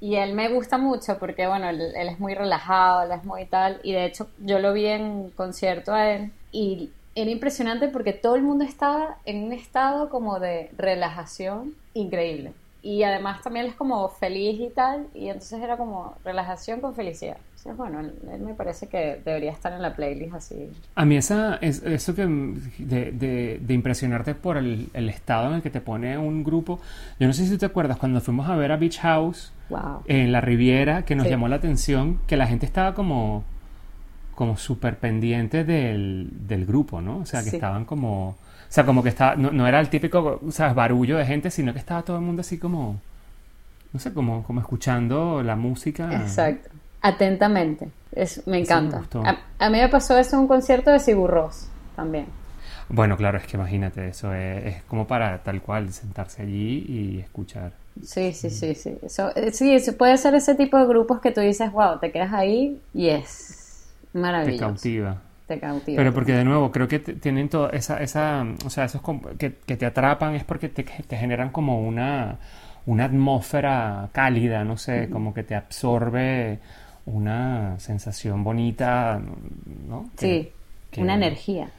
Y 0.00 0.16
él 0.16 0.34
me 0.34 0.48
gusta 0.48 0.76
mucho 0.76 1.18
porque, 1.18 1.46
bueno, 1.46 1.68
él, 1.68 1.80
él 1.80 2.08
es 2.08 2.18
muy 2.18 2.34
relajado, 2.34 3.02
él 3.02 3.12
es 3.12 3.24
muy 3.24 3.46
tal. 3.46 3.80
Y 3.84 3.92
de 3.92 4.06
hecho, 4.06 4.28
yo 4.38 4.58
lo 4.58 4.72
vi 4.72 4.86
en 4.86 5.30
concierto 5.30 5.94
a 5.94 6.10
él 6.10 6.32
y 6.50 6.90
era 7.20 7.30
impresionante 7.30 7.88
porque 7.88 8.12
todo 8.12 8.36
el 8.36 8.42
mundo 8.42 8.64
estaba 8.64 9.16
en 9.24 9.44
un 9.44 9.52
estado 9.52 10.08
como 10.10 10.38
de 10.40 10.70
relajación 10.78 11.74
increíble. 11.94 12.52
Y 12.80 13.02
además 13.02 13.42
también 13.42 13.66
es 13.66 13.74
como 13.74 14.08
feliz 14.08 14.60
y 14.60 14.68
tal. 14.70 15.08
Y 15.12 15.26
entonces 15.26 15.60
era 15.60 15.76
como 15.76 16.14
relajación 16.24 16.80
con 16.80 16.94
felicidad. 16.94 17.36
O 17.66 17.70
Es 17.70 17.76
bueno, 17.76 17.98
él, 18.00 18.14
me 18.40 18.54
parece 18.54 18.86
que 18.86 19.20
debería 19.24 19.50
estar 19.50 19.72
en 19.72 19.82
la 19.82 19.94
playlist 19.96 20.32
así. 20.34 20.70
A 20.94 21.04
mí 21.04 21.16
esa, 21.16 21.56
es, 21.56 21.82
eso 21.82 22.14
que 22.14 22.24
de, 22.26 23.10
de- 23.12 23.58
de 23.60 23.74
impresionarte 23.74 24.34
por 24.36 24.56
el, 24.56 24.88
el 24.94 25.08
estado 25.08 25.48
en 25.48 25.54
el 25.54 25.62
que 25.62 25.70
te 25.70 25.80
pone 25.80 26.16
un 26.18 26.44
grupo. 26.44 26.78
Yo 27.18 27.26
no 27.26 27.32
sé 27.32 27.46
si 27.46 27.58
te 27.58 27.66
acuerdas 27.66 27.98
cuando 27.98 28.20
fuimos 28.20 28.48
a 28.48 28.54
ver 28.56 28.70
a 28.72 28.76
Beach 28.76 29.00
House 29.00 29.52
Wow. 29.70 30.02
en 30.06 30.30
la 30.32 30.40
Riviera, 30.40 31.04
que 31.04 31.14
nos 31.16 31.24
Sí. 31.24 31.30
llamó 31.30 31.48
la 31.48 31.56
atención 31.56 32.20
que 32.26 32.36
la 32.38 32.46
gente 32.46 32.64
estaba 32.64 32.94
como, 32.94 33.44
como 34.38 34.56
súper 34.56 34.98
pendiente 34.98 35.64
del, 35.64 36.28
del 36.46 36.64
grupo, 36.64 37.00
¿no? 37.00 37.18
O 37.18 37.26
sea, 37.26 37.42
que 37.42 37.50
Sí. 37.50 37.56
estaban 37.56 37.84
como... 37.84 38.28
O 38.30 38.70
sea, 38.70 38.84
como 38.86 39.02
que 39.02 39.08
estaba, 39.08 39.34
no, 39.34 39.50
no 39.50 39.66
era 39.66 39.80
el 39.80 39.88
típico, 39.88 40.40
o 40.46 40.52
sea, 40.52 40.72
barullo 40.74 41.16
de 41.16 41.26
gente, 41.26 41.50
sino 41.50 41.72
que 41.72 41.80
estaba 41.80 42.02
todo 42.02 42.18
el 42.18 42.22
mundo 42.22 42.42
así 42.42 42.56
como, 42.58 43.00
no 43.92 43.98
sé, 43.98 44.12
como, 44.14 44.44
como 44.44 44.60
escuchando 44.60 45.42
la 45.42 45.56
música. 45.56 46.08
Exacto. 46.14 46.68
Atentamente. 47.02 47.88
Es, 48.12 48.46
me 48.46 48.52
me 48.52 48.58
encanta. 48.60 48.98
gustó. 48.98 49.22
a, 49.24 49.38
a 49.58 49.70
mí 49.70 49.78
me 49.78 49.88
pasó 49.88 50.16
eso 50.16 50.36
en 50.36 50.42
un 50.42 50.48
concierto 50.48 50.90
de 50.92 51.00
Sigur 51.00 51.30
Rós 51.30 51.66
también. 51.96 52.26
Bueno, 52.90 53.16
claro, 53.16 53.38
es 53.38 53.44
que 53.46 53.56
imagínate, 53.56 54.08
eso 54.08 54.32
es, 54.32 54.66
es 54.66 54.82
como 54.84 55.06
para 55.06 55.42
tal 55.42 55.60
cual 55.62 55.92
sentarse 55.92 56.42
allí 56.42 56.84
y 56.88 57.18
escuchar. 57.20 57.72
Sí, 58.02 58.32
sí, 58.32 58.50
sí, 58.50 58.74
sí. 58.74 58.96
Eso, 59.02 59.34
eh, 59.36 59.50
sí, 59.52 59.74
eso 59.74 59.96
puede 59.96 60.16
ser 60.16 60.34
ese 60.36 60.54
tipo 60.54 60.78
de 60.78 60.86
grupos 60.86 61.20
que 61.20 61.32
tú 61.32 61.40
dices, 61.40 61.72
wow, 61.72 61.98
te 61.98 62.12
quedas 62.12 62.32
ahí 62.32 62.80
y 62.94 63.08
es 64.18 64.22
Te 64.22 64.32
maravilloso. 64.32 64.66
cautiva. 64.66 65.22
Te 65.46 65.58
cautiva. 65.58 65.96
Pero 65.96 66.12
porque 66.12 66.32
de 66.34 66.44
nuevo, 66.44 66.70
creo 66.70 66.86
que 66.88 66.98
tienen 66.98 67.48
toda 67.48 67.70
esa, 67.70 68.02
esa, 68.02 68.44
o 68.66 68.70
sea, 68.70 68.84
esos 68.84 69.00
que, 69.38 69.54
que 69.64 69.76
te 69.76 69.86
atrapan 69.86 70.34
es 70.34 70.44
porque 70.44 70.68
te, 70.68 70.82
te 70.84 71.16
generan 71.16 71.50
como 71.50 71.80
una, 71.80 72.36
una 72.86 73.04
atmósfera 73.06 74.08
cálida, 74.12 74.62
no 74.64 74.76
sé, 74.76 75.08
como 75.10 75.32
que 75.32 75.42
te 75.44 75.54
absorbe 75.54 76.58
una 77.06 77.78
sensación 77.80 78.44
bonita, 78.44 79.20
¿no? 79.88 80.10
Que- 80.18 80.26
Sí, 80.44 80.52
que- 80.90 81.00
una 81.00 81.14
energía. 81.14 81.70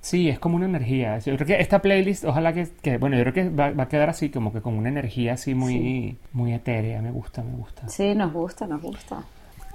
Sí, 0.00 0.28
es 0.28 0.38
como 0.38 0.56
una 0.56 0.66
energía. 0.66 1.18
Yo 1.18 1.34
creo 1.34 1.46
que 1.46 1.60
esta 1.60 1.80
playlist, 1.82 2.24
ojalá 2.24 2.52
que, 2.52 2.68
que- 2.82 2.98
bueno, 2.98 3.16
yo 3.16 3.22
creo 3.24 3.34
que 3.34 3.48
va, 3.48 3.70
va 3.70 3.84
a 3.84 3.88
quedar 3.88 4.10
así, 4.10 4.28
como 4.30 4.52
que 4.52 4.60
con 4.60 4.74
una 4.74 4.88
energía 4.90 5.32
así 5.34 5.54
muy, 5.54 6.16
muy 6.32 6.52
etérea. 6.52 7.00
Me 7.02 7.10
gusta, 7.10 7.42
me 7.42 7.56
gusta. 7.56 7.88
Sí, 7.88 8.14
nos 8.14 8.32
gusta, 8.32 8.66
nos 8.66 8.80
gusta. 8.82 9.22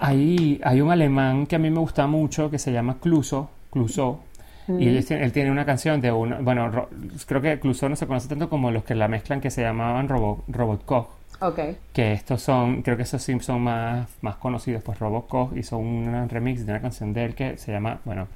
Hay, 0.06 0.60
hay 0.63 0.82
un 0.82 0.92
alemán 0.92 1.46
que 1.48 1.56
a 1.56 1.60
mí 1.60 1.70
me 1.70 1.80
gusta 1.80 2.08
mucho 2.08 2.50
que 2.52 2.60
se 2.60 2.72
llama 2.72 2.98
Cluso, 3.02 3.50
Clouseau, 3.72 4.20
y 4.68 4.88
él, 4.88 5.06
tiene- 5.06 5.24
él 5.26 5.32
tiene 5.32 5.50
una 5.52 5.66
canción 5.66 6.00
de 6.02 6.12
una, 6.12 6.39
bueno, 6.39 6.70
ro- 6.70 6.89
creo 7.26 7.42
que 7.42 7.60
Clouseau 7.60 7.89
no 7.89 7.96
se 7.96 8.06
conoce 8.08 8.28
tanto 8.28 8.50
como 8.50 8.70
los 8.72 8.84
que 8.84 8.96
la 8.96 9.08
mezclan 9.08 9.39
que 9.42 9.50
se 9.50 9.62
llamaban 9.62 10.08
Robo, 10.10 10.44
Robot 10.48 10.86
Koch, 10.86 11.08
Ok. 11.42 11.60
que 11.94 12.13
estos 12.13 12.42
son, 12.42 12.82
creo 12.82 12.96
que 12.98 13.04
esos 13.04 13.22
sí 13.22 13.38
son 13.39 13.62
más, 13.62 14.08
más 14.22 14.36
conocidos, 14.36 14.84
pues 14.84 15.00
Robot 15.00 15.28
Koch 15.28 15.58
hizo 15.58 15.78
un 15.78 16.28
remix 16.30 16.66
de 16.66 16.72
una 16.74 16.82
canción 16.82 17.13
de 17.13 17.26
él 17.26 17.36
que 17.36 17.58
se 17.58 17.72
llama, 17.72 18.00
bueno, 18.06 18.28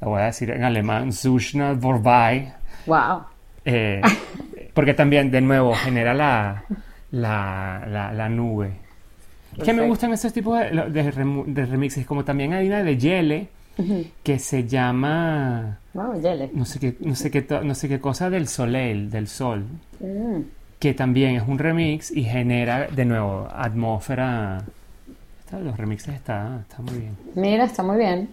la 0.00 0.08
voy 0.08 0.20
a 0.22 0.26
decir 0.26 0.50
en 0.50 0.64
alemán, 0.64 1.12
Zuschna 1.12 1.72
Vorbei, 1.74 2.52
Wow. 2.86 3.22
eh, 3.64 4.00
porque 4.74 4.92
también, 4.94 5.30
de 5.30 5.40
nuevo, 5.40 5.74
genera 5.74 6.12
la, 6.14 6.62
la, 7.10 7.84
la, 7.86 8.12
la 8.12 8.28
nube. 8.28 8.72
Que 9.64 9.72
me 9.72 9.86
gustan 9.86 10.12
esos 10.12 10.32
tipos 10.32 10.58
de, 10.58 10.92
de 11.46 11.66
remixes, 11.66 12.06
como 12.06 12.24
también 12.24 12.52
hay 12.52 12.66
una 12.68 12.82
de 12.82 12.96
Yele 12.98 13.48
que 14.22 14.38
se 14.38 14.66
llama 14.66 15.78
Wow, 15.92 16.20
Yele. 16.20 16.50
no 16.54 16.64
sé 16.64 16.78
qué, 16.80 16.96
no 17.00 17.14
sé 17.14 17.30
qué, 17.30 17.46
no 17.62 17.74
sé 17.74 17.88
qué 17.88 18.00
cosa 18.00 18.30
del 18.30 18.48
soleil, 18.48 19.10
del 19.10 19.28
sol, 19.28 19.64
Mm. 20.00 20.40
que 20.78 20.94
también 20.94 21.36
es 21.36 21.42
un 21.46 21.58
remix 21.58 22.10
y 22.10 22.24
genera 22.24 22.86
de 22.88 23.04
nuevo 23.04 23.48
atmósfera. 23.50 24.62
Los 25.62 25.76
remixes 25.76 26.14
está, 26.14 26.60
está 26.68 26.82
muy 26.82 26.98
bien. 26.98 27.16
Mira, 27.34 27.64
está 27.64 27.82
muy 27.82 27.96
bien. 27.98 28.28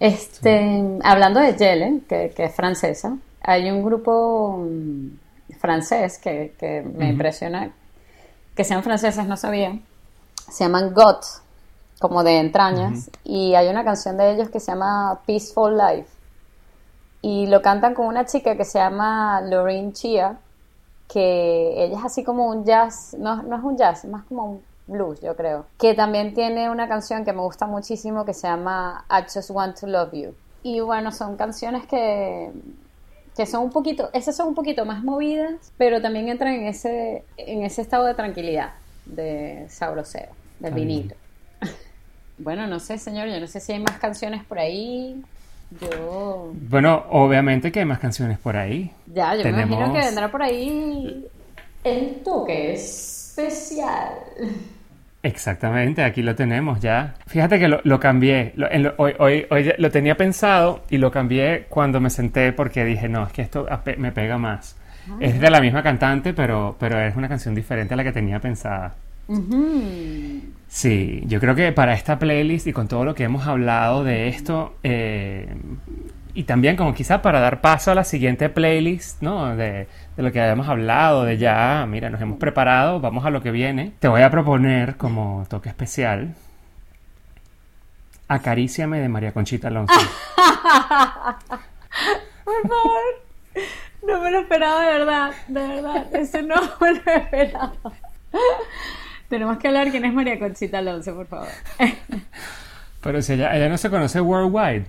Este, 0.00 0.98
hablando 1.04 1.40
de 1.40 1.54
Yele, 1.56 2.00
que, 2.08 2.32
que 2.36 2.44
es 2.44 2.54
francesa, 2.54 3.16
hay 3.40 3.70
un 3.70 3.82
grupo 3.82 4.66
mm, 4.68 5.54
francés 5.58 6.18
que, 6.18 6.52
que 6.58 6.82
me 6.82 7.08
impresiona, 7.10 7.70
que 8.54 8.64
sean 8.64 8.82
franceses, 8.82 9.26
no 9.26 9.36
sabía. 9.36 9.78
Se 10.48 10.64
llaman 10.64 10.94
GOT, 10.94 11.24
como 12.00 12.22
de 12.22 12.38
entrañas, 12.38 13.10
y 13.24 13.54
hay 13.54 13.68
una 13.68 13.84
canción 13.84 14.16
de 14.16 14.32
ellos 14.32 14.50
que 14.50 14.60
se 14.60 14.72
llama 14.72 15.20
Peaceful 15.26 15.76
Life. 15.76 16.10
Y 17.22 17.46
lo 17.46 17.62
cantan 17.62 17.94
con 17.94 18.06
una 18.06 18.26
chica 18.26 18.56
que 18.56 18.64
se 18.64 18.78
llama 18.78 19.40
Lorraine 19.40 19.92
Chia, 19.92 20.38
que 21.08 21.84
ella 21.84 21.98
es 21.98 22.04
así 22.04 22.24
como 22.24 22.46
un 22.46 22.64
jazz, 22.64 23.16
no, 23.18 23.42
no 23.42 23.56
es 23.56 23.62
un 23.62 23.76
jazz, 23.76 24.04
es 24.04 24.10
más 24.10 24.24
como 24.24 24.44
un 24.44 24.62
blues, 24.86 25.20
yo 25.20 25.36
creo. 25.36 25.66
Que 25.78 25.94
también 25.94 26.34
tiene 26.34 26.70
una 26.70 26.88
canción 26.88 27.24
que 27.24 27.32
me 27.32 27.40
gusta 27.40 27.66
muchísimo 27.66 28.24
que 28.24 28.34
se 28.34 28.46
llama 28.48 29.04
I 29.10 29.22
Just 29.32 29.50
Want 29.50 29.78
to 29.80 29.86
Love 29.86 30.12
You. 30.12 30.34
Y 30.62 30.80
bueno, 30.80 31.12
son 31.12 31.36
canciones 31.36 31.86
que, 31.86 32.50
que 33.36 33.46
son 33.46 33.64
un 33.64 33.70
poquito, 33.70 34.10
esas 34.12 34.36
son 34.36 34.48
un 34.48 34.54
poquito 34.54 34.84
más 34.84 35.04
movidas, 35.04 35.72
pero 35.76 36.00
también 36.00 36.28
entran 36.28 36.54
en 36.54 36.66
ese, 36.66 37.24
en 37.36 37.62
ese 37.62 37.82
estado 37.82 38.04
de 38.04 38.14
tranquilidad, 38.14 38.72
de 39.06 39.66
sabroseo, 39.68 40.28
del 40.60 40.74
vinilo. 40.74 41.14
Bueno, 42.38 42.66
no 42.66 42.78
sé, 42.80 42.98
señor, 42.98 43.28
yo 43.28 43.40
no 43.40 43.46
sé 43.46 43.60
si 43.60 43.72
hay 43.72 43.80
más 43.80 43.98
canciones 43.98 44.44
por 44.44 44.58
ahí. 44.58 45.22
Yo 45.80 46.52
Bueno, 46.68 47.04
obviamente 47.10 47.72
que 47.72 47.80
hay 47.80 47.84
más 47.86 47.98
canciones 47.98 48.38
por 48.38 48.56
ahí. 48.56 48.90
ya, 49.12 49.34
yo 49.34 49.42
me 49.44 49.50
imagino 49.62 49.92
que 49.92 49.98
vendrá 50.00 50.30
por 50.30 50.42
ahí 50.42 51.26
el 51.82 52.22
toque 52.22 52.74
especial. 52.74 54.10
Exactamente, 55.22 56.04
aquí 56.04 56.22
lo 56.22 56.36
tenemos 56.36 56.78
ya. 56.80 57.14
Fíjate 57.26 57.58
que 57.58 57.66
lo, 57.68 57.80
lo 57.82 57.98
cambié. 57.98 58.52
Lo- 58.54 58.70
en 58.70 58.84
lo- 58.84 58.94
hoy, 58.98 59.14
hoy, 59.18 59.46
hoy 59.50 59.72
lo 59.78 59.90
tenía 59.90 60.16
pensado 60.16 60.84
y 60.88 60.98
lo 60.98 61.10
cambié 61.10 61.66
cuando 61.68 62.00
me 62.00 62.10
senté 62.10 62.52
porque 62.52 62.84
dije, 62.84 63.08
no, 63.08 63.26
es 63.26 63.32
que 63.32 63.42
esto 63.42 63.66
me 63.98 64.12
pega 64.12 64.38
más. 64.38 64.76
Es 65.20 65.40
de 65.40 65.50
la 65.50 65.60
misma 65.60 65.82
cantante, 65.82 66.32
pero, 66.32 66.76
pero 66.78 67.00
es 67.00 67.16
una 67.16 67.28
canción 67.28 67.54
diferente 67.54 67.94
a 67.94 67.96
la 67.96 68.04
que 68.04 68.12
tenía 68.12 68.40
pensada. 68.40 68.94
Sí, 70.68 71.22
yo 71.26 71.40
creo 71.40 71.54
que 71.54 71.72
para 71.72 71.94
esta 71.94 72.18
playlist 72.18 72.66
y 72.66 72.72
con 72.72 72.88
todo 72.88 73.04
lo 73.04 73.14
que 73.14 73.24
hemos 73.24 73.46
hablado 73.46 74.04
de 74.04 74.28
esto, 74.28 74.76
eh, 74.82 75.54
y 76.34 76.44
también 76.44 76.76
como 76.76 76.94
quizá 76.94 77.22
para 77.22 77.40
dar 77.40 77.60
paso 77.60 77.90
a 77.90 77.94
la 77.94 78.04
siguiente 78.04 78.48
playlist, 78.48 79.22
¿no? 79.22 79.56
De, 79.56 79.88
de 80.16 80.22
lo 80.22 80.32
que 80.32 80.40
habíamos 80.40 80.68
hablado, 80.68 81.24
de 81.24 81.38
ya, 81.38 81.86
mira, 81.88 82.10
nos 82.10 82.20
hemos 82.20 82.38
preparado, 82.38 83.00
vamos 83.00 83.24
a 83.24 83.30
lo 83.30 83.42
que 83.42 83.50
viene. 83.50 83.92
Te 83.98 84.08
voy 84.08 84.22
a 84.22 84.30
proponer 84.30 84.96
como 84.96 85.46
toque 85.48 85.68
especial 85.68 86.34
Acaríciame 88.28 89.00
de 89.00 89.08
María 89.08 89.32
Conchita 89.32 89.68
Alonso. 89.68 89.94
Por 92.44 92.68
favor. 92.68 93.02
No 94.06 94.20
me 94.20 94.30
lo 94.30 94.40
esperaba 94.40 94.80
de 94.86 94.92
verdad, 94.98 95.30
de 95.48 95.66
verdad. 95.68 96.06
Eso 96.14 96.42
no 96.42 96.54
me 96.80 96.92
lo 96.92 97.12
esperaba. 97.12 97.72
Tenemos 99.28 99.58
que 99.58 99.68
hablar 99.68 99.90
quién 99.90 100.04
es 100.04 100.12
María 100.14 100.38
Conchita 100.38 100.78
Alonso, 100.78 101.14
por 101.14 101.26
favor. 101.26 101.48
Pero 103.02 103.22
si 103.22 103.32
ella, 103.34 103.54
ella 103.56 103.68
no 103.68 103.78
se 103.78 103.90
conoce 103.90 104.20
worldwide, 104.20 104.86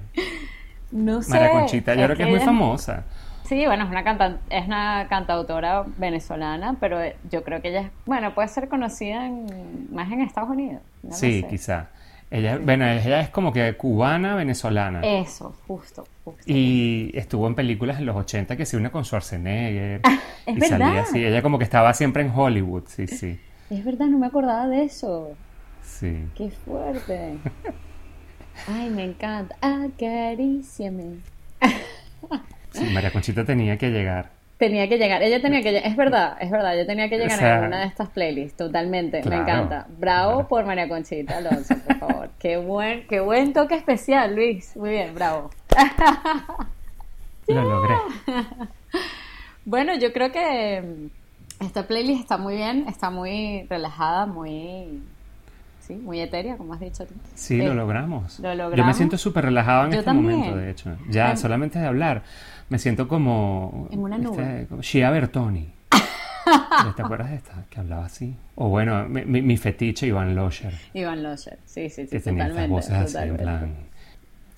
No 0.91 1.21
sé. 1.21 1.32
María 1.32 1.51
Conchita, 1.51 1.93
yo 1.95 2.01
es 2.01 2.06
creo 2.08 2.17
que 2.17 2.23
es 2.23 2.30
muy 2.30 2.39
famosa. 2.39 3.03
Sí, 3.45 3.65
bueno, 3.65 3.86
es 3.86 3.89
una 3.89 4.03
cantan- 4.03 4.39
es 4.49 4.65
una 4.67 5.08
cantautora 5.10 5.86
venezolana, 5.97 6.75
pero 6.82 6.99
yo 7.32 7.43
creo 7.43 7.62
que 7.62 7.69
ella 7.69 7.82
es, 7.82 7.91
bueno, 8.06 8.34
puede 8.36 8.49
ser 8.49 8.67
conocida 8.67 9.25
en- 9.25 9.88
más 9.93 10.12
en 10.12 10.21
Estados 10.21 10.49
Unidos. 10.49 10.82
no 11.01 11.13
Sí, 11.13 11.45
quizá. 11.49 11.88
Ella, 12.29 12.57
bueno, 12.57 12.85
ella 12.85 13.21
es 13.21 13.29
como 13.29 13.53
que 13.53 13.75
cubana, 13.77 14.35
venezolana. 14.35 15.01
Eso, 15.01 15.55
justo, 15.65 16.05
justo. 16.25 16.43
Y 16.45 17.11
estuvo 17.13 17.47
en 17.47 17.55
películas 17.55 17.99
en 17.99 18.05
los 18.05 18.17
80 18.17 18.57
que 18.57 18.65
se 18.65 18.75
une 18.75 18.91
con 18.91 19.05
Schwarzenegger. 19.05 20.01
Es 20.45 20.57
y 20.57 20.61
salía 20.61 21.01
así. 21.01 21.25
Ella 21.25 21.41
como 21.41 21.57
que 21.57 21.65
estaba 21.65 21.93
siempre 21.93 22.23
en 22.23 22.31
Hollywood. 22.33 22.83
Sí, 22.87 23.05
sí. 23.05 23.37
Es 23.69 23.83
verdad, 23.83 24.05
no 24.05 24.17
me 24.17 24.27
acordaba 24.27 24.65
de 24.67 24.85
eso. 24.85 25.35
Sí. 25.83 26.23
Qué 26.35 26.49
fuerte. 26.49 27.37
Ay, 28.65 28.89
me 28.89 29.03
encanta. 29.03 29.57
Acaríciame. 29.59 31.17
Sí, 32.71 32.85
María 32.93 33.11
Conchita 33.11 33.43
tenía 33.43 33.77
que 33.77 33.89
llegar. 33.89 34.37
Tenía 34.57 34.89
que 34.89 34.97
llegar, 34.97 35.21
ella 35.21 35.39
tenía 35.39 35.61
que 35.61 35.71
llegar, 35.71 35.87
es 35.91 35.95
verdad, 35.95 36.35
es 36.39 36.49
verdad, 36.49 36.75
ella 36.75 36.87
tenía 36.87 37.07
que 37.09 37.17
llegar 37.19 37.37
sea, 37.37 37.59
en 37.59 37.65
una 37.65 37.81
de 37.81 37.85
estas 37.85 38.09
playlists, 38.09 38.57
totalmente, 38.57 39.21
claro, 39.21 39.35
me 39.43 39.43
encanta. 39.51 39.85
Bravo 39.99 40.31
claro. 40.33 40.47
por 40.47 40.65
María 40.65 40.89
Conchita 40.89 41.37
Alonso, 41.37 41.75
por 41.85 41.95
favor. 41.97 42.29
Qué 42.39 42.57
buen, 42.57 43.05
qué 43.07 43.19
buen 43.19 43.53
toque 43.53 43.75
especial, 43.75 44.35
Luis. 44.35 44.75
Muy 44.75 44.89
bien, 44.89 45.13
bravo. 45.13 45.51
Lo 47.47 47.63
logré. 47.63 47.93
Bueno, 49.65 49.97
yo 49.99 50.13
creo 50.13 50.31
que 50.31 50.81
mm, 50.81 51.63
esta 51.65 51.85
playlist 51.87 52.21
está 52.21 52.37
muy 52.37 52.55
bien, 52.55 52.85
está 52.87 53.09
muy 53.09 53.65
relajada, 53.69 54.25
muy 54.25 55.01
sí, 55.81 55.95
muy 55.95 56.21
etérea, 56.21 56.55
como 56.55 56.73
has 56.73 56.79
dicho 56.79 57.05
tú. 57.05 57.13
Sí, 57.35 57.59
Eh, 57.59 57.65
lo 57.67 57.73
logramos. 57.73 58.39
lo 58.39 58.45
Yo 58.45 58.55
me 58.55 58.55
logramos. 58.63 58.95
siento 58.95 59.17
súper 59.17 59.43
relajado 59.43 59.85
en 59.85 59.91
Yo 59.91 59.99
este 59.99 60.05
también. 60.05 60.37
momento, 60.39 60.57
de 60.57 60.71
hecho. 60.71 60.95
Ya, 61.09 61.35
solamente 61.35 61.79
de 61.79 61.85
hablar. 61.85 62.23
Me 62.69 62.80
siento 62.80 63.08
como... 63.08 63.88
En 63.91 63.99
una 63.99 64.17
nube. 64.17 64.65
como 64.69 64.82
Shia 64.82 65.10
Bertoni. 65.10 65.71
¿Te 66.95 67.01
acuerdas 67.01 67.30
de 67.30 67.36
esta? 67.38 67.63
Que 67.69 67.80
hablaba 67.80 68.06
así. 68.06 68.36
O 68.56 68.69
bueno, 68.69 69.08
mi, 69.08 69.23
mi- 69.25 69.41
mi 69.41 69.58
fetiche, 69.58 70.08
Iván 70.08 70.36
Losher. 70.36 70.73
Iván 70.93 71.23
Losher, 71.23 71.58
sí, 71.65 71.89
sí, 71.89 72.03
sí, 72.03 72.10
Que 72.10 72.19
tenía 72.19 72.47
estas 72.47 72.56
totalmente. 72.67 72.67
voces 72.75 73.15
así, 73.15 73.30
en 73.30 73.38
plan... 73.38 73.75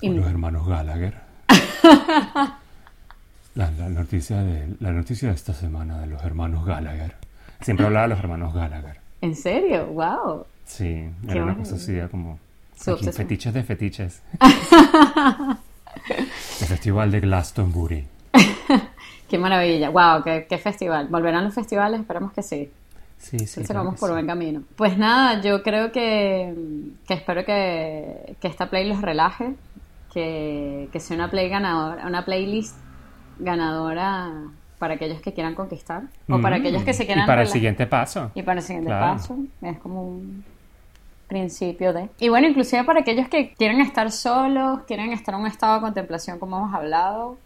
Con 0.00 0.16
los 0.16 0.26
hermanos 0.26 0.66
Gallagher. 0.66 1.14
La, 3.56 3.68
la 3.72 3.88
noticia 3.88 4.38
de, 4.42 4.74
la 4.78 4.92
noticia 4.92 5.28
de 5.28 5.34
esta 5.34 5.52
semana 5.52 5.98
de 6.00 6.06
los 6.06 6.22
hermanos 6.22 6.64
Gallagher. 6.64 7.16
Siempre 7.60 7.84
hablaba 7.84 8.04
de 8.04 8.08
los 8.10 8.18
hermanos 8.20 8.54
Gallagher. 8.54 8.96
¿En 9.20 9.34
serio? 9.34 9.86
¡Wow! 9.88 10.46
Sí, 10.64 11.04
era 11.28 11.42
una 11.42 11.56
cosa 11.56 11.74
así, 11.74 11.98
como... 12.10 12.38
Aquí, 12.86 13.10
fetiches 13.12 13.52
de 13.52 13.62
fetiches. 13.64 14.22
El 16.08 16.66
festival 16.66 17.10
de 17.10 17.20
Glastonbury. 17.20 18.06
¡Qué 19.28 19.38
maravilla! 19.38 19.90
¡Wow! 19.90 20.22
Qué, 20.24 20.46
qué 20.48 20.58
festival! 20.58 21.08
¿Volverán 21.08 21.44
los 21.44 21.54
festivales? 21.54 22.00
Esperemos 22.00 22.32
que 22.32 22.42
sí. 22.42 22.70
Sí, 23.18 23.38
sí. 23.38 23.42
Entonces 23.44 23.66
claro 23.66 23.84
vamos 23.84 24.00
por 24.00 24.08
sí. 24.08 24.12
buen 24.14 24.26
camino. 24.26 24.62
Pues 24.76 24.96
nada, 24.96 25.40
yo 25.42 25.62
creo 25.62 25.92
que, 25.92 26.54
que 27.06 27.14
espero 27.14 27.44
que, 27.44 28.34
que 28.40 28.48
esta 28.48 28.70
play 28.70 28.88
los 28.88 29.02
relaje, 29.02 29.54
que, 30.12 30.88
que 30.90 31.00
sea 31.00 31.16
una 31.16 31.30
play 31.30 31.48
ganadora, 31.48 32.06
una 32.06 32.24
playlist 32.24 32.76
ganadora 33.38 34.30
para 34.78 34.94
aquellos 34.94 35.20
que 35.20 35.34
quieran 35.34 35.54
conquistar 35.54 36.04
o 36.28 36.40
para 36.40 36.56
Mm, 36.56 36.60
aquellos 36.60 36.82
que 36.84 36.94
se 36.94 37.02
Y 37.02 37.06
quieran 37.06 37.26
para 37.26 37.42
el 37.42 37.48
rela- 37.48 37.52
siguiente 37.52 37.86
paso. 37.86 38.30
y 38.34 38.42
para 38.42 38.60
el 38.60 38.64
siguiente 38.66 38.88
Claro. 38.88 39.12
paso 39.14 39.36
es 39.62 39.78
como 39.78 40.02
un 40.02 40.44
principio 41.30 41.92
de 41.94 42.10
y 42.18 42.28
bueno 42.28 42.46
inclusive 42.48 42.84
para 42.84 43.00
aquellos 43.00 43.28
que 43.28 43.54
quieren 43.54 43.80
estar 43.80 44.10
solos 44.12 44.80
quieren 44.86 45.12
estar 45.12 45.34
en 45.34 45.40
un 45.40 45.46
estado 45.46 45.76
de 45.76 45.80
contemplación 45.80 46.38
como 46.38 46.58
hemos 46.58 46.74
hablado 46.74 47.38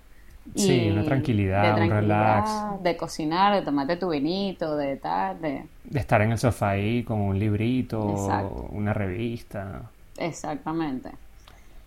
Sí, 0.56 0.90
una 0.90 1.02
tranquilidad, 1.04 1.78
un 1.80 1.88
relax. 1.88 2.50
de 2.82 2.96
cocinar 2.98 3.54
de 3.54 3.62
tomarte 3.62 3.96
tu 3.96 4.10
vinito 4.10 4.76
de 4.76 4.96
tal 4.96 5.40
de 5.40 5.64
De 5.84 5.98
estar 5.98 6.20
en 6.20 6.32
el 6.32 6.38
sofá 6.38 6.70
ahí 6.70 7.02
con 7.02 7.18
un 7.20 7.38
librito, 7.38 8.10
Exacto. 8.10 8.68
una 8.72 8.92
revista. 8.92 9.82
exactamente 10.18 11.10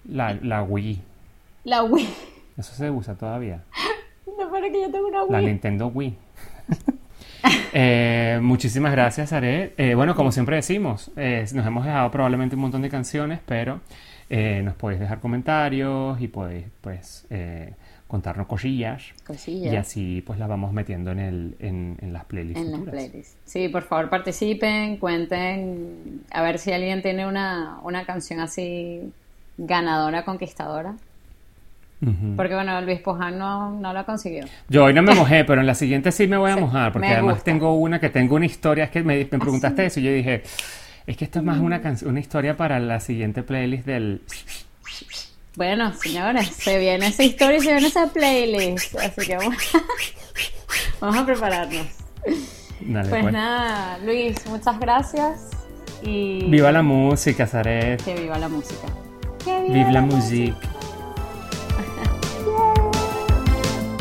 La, 0.10 0.34
la 0.42 0.64
Wii. 0.64 1.00
la 1.66 1.84
Wii 1.84 2.10
Eso 2.58 2.74
se 2.74 2.90
usa 2.90 3.14
todavía. 3.16 3.62
no 4.40 4.50
para 4.50 4.70
que 4.72 4.82
yo 4.82 4.90
tengo 4.92 5.08
una 5.08 5.20
La 5.26 5.38
Wii 5.38 5.46
Nintendo 5.46 5.88
Wii. 5.94 6.18
Eh, 7.73 8.39
muchísimas 8.41 8.91
gracias, 8.91 9.34
Are. 9.34 9.73
Eh, 9.78 9.93
bueno, 9.95 10.15
como 10.15 10.32
siempre 10.32 10.56
decimos, 10.56 11.12
eh, 11.15 11.45
nos 11.54 11.65
hemos 11.65 11.86
dejado 11.86 12.10
probablemente 12.12 12.56
un 12.56 12.62
montón 12.62 12.82
de 12.82 12.89
canciones, 12.89 13.39
pero 13.45 13.82
eh, 14.30 14.62
nos 14.63 14.76
podéis 14.76 15.00
dejar 15.00 15.19
comentarios 15.19 16.19
y 16.19 16.28
podéis, 16.28 16.65
pues, 16.82 17.28
contarnos 18.08 18.47
cosillas. 18.47 19.04
cosillas 19.26 19.73
Y 19.73 19.76
así, 19.76 20.23
pues, 20.26 20.39
las 20.39 20.47
vamos 20.47 20.71
metiendo 20.71 21.12
en, 21.12 21.19
el, 21.19 21.56
en, 21.60 21.97
en 22.02 22.13
las 22.13 22.26
playlists. 22.26 22.63
en 22.65 22.71
las 22.71 22.82
playlists. 22.82 23.38
Sí, 23.45 23.67
por 23.69 23.84
favor 23.84 24.10
participen, 24.10 24.97
cuenten, 24.97 26.23
a 26.32 26.41
ver 26.41 26.58
si 26.58 26.71
alguien 26.71 27.02
tiene 27.02 27.28
una, 27.28 27.80
una 27.84 28.06
canción 28.06 28.39
así 28.39 29.12
ganadora, 29.58 30.23
conquistadora. 30.23 30.95
Porque 32.36 32.54
bueno, 32.54 32.80
Luis 32.82 33.00
Poján 33.00 33.40
no, 33.40 33.72
no 33.72 33.92
lo 33.92 34.06
consiguió. 34.06 34.46
Yo 34.70 34.84
hoy 34.84 34.94
no 34.94 35.02
me 35.02 35.16
mojé, 35.16 35.44
pero 35.46 35.62
en 35.62 35.68
la 35.68 35.74
siguiente 35.76 36.12
sí 36.12 36.28
me 36.28 36.38
voy 36.38 36.52
a 36.52 36.56
Sí, 36.56 36.60
mojar, 36.62 36.92
porque 36.94 37.08
además 37.08 37.36
gusta. 37.36 37.46
tengo 37.46 37.74
una 37.76 38.00
que 38.00 38.10
tengo 38.10 38.36
una 38.36 38.46
historia, 38.46 38.84
es 38.86 38.92
que 38.92 39.02
me, 39.04 39.18
me 39.18 39.26
preguntaste 39.40 39.86
eso 39.88 40.00
y 40.00 40.04
yo 40.04 40.12
dije, 40.12 40.44
es 41.08 41.18
que 41.18 41.26
esto 41.26 41.40
es 41.40 41.46
más 41.46 41.58
una, 41.60 41.82
can- 41.82 41.98
una 42.06 42.20
historia 42.20 42.56
para 42.56 42.80
la 42.80 43.00
siguiente 43.00 43.42
playlist 43.42 43.86
del... 43.88 44.22
Bueno, 45.56 45.92
señores, 45.94 46.50
se 46.50 46.78
viene 46.78 47.08
esa 47.08 47.24
historia 47.24 47.58
y 47.58 47.62
se 47.62 47.72
viene 47.72 47.88
esa 47.88 48.06
playlist. 48.14 48.96
Así 49.00 49.26
que 49.26 49.38
vamos, 49.38 49.56
vamos 51.02 51.18
a 51.18 51.26
prepararnos. 51.26 51.88
Dale, 52.82 53.10
Pues 53.10 53.22
pues. 53.24 53.34
nada, 53.34 53.98
Luis, 54.06 54.46
muchas 54.48 54.80
gracias. 54.80 55.50
Y 56.04 56.44
Viva 56.46 56.72
la 56.72 56.84
música, 56.84 57.48
Zaret. 57.48 58.04
que 58.04 58.14
viva 58.22 58.38
la 58.38 58.50
música. 58.50 58.88
Que 59.44 59.64
Vive 59.64 59.92
la 59.92 60.02
musique. 60.02 60.54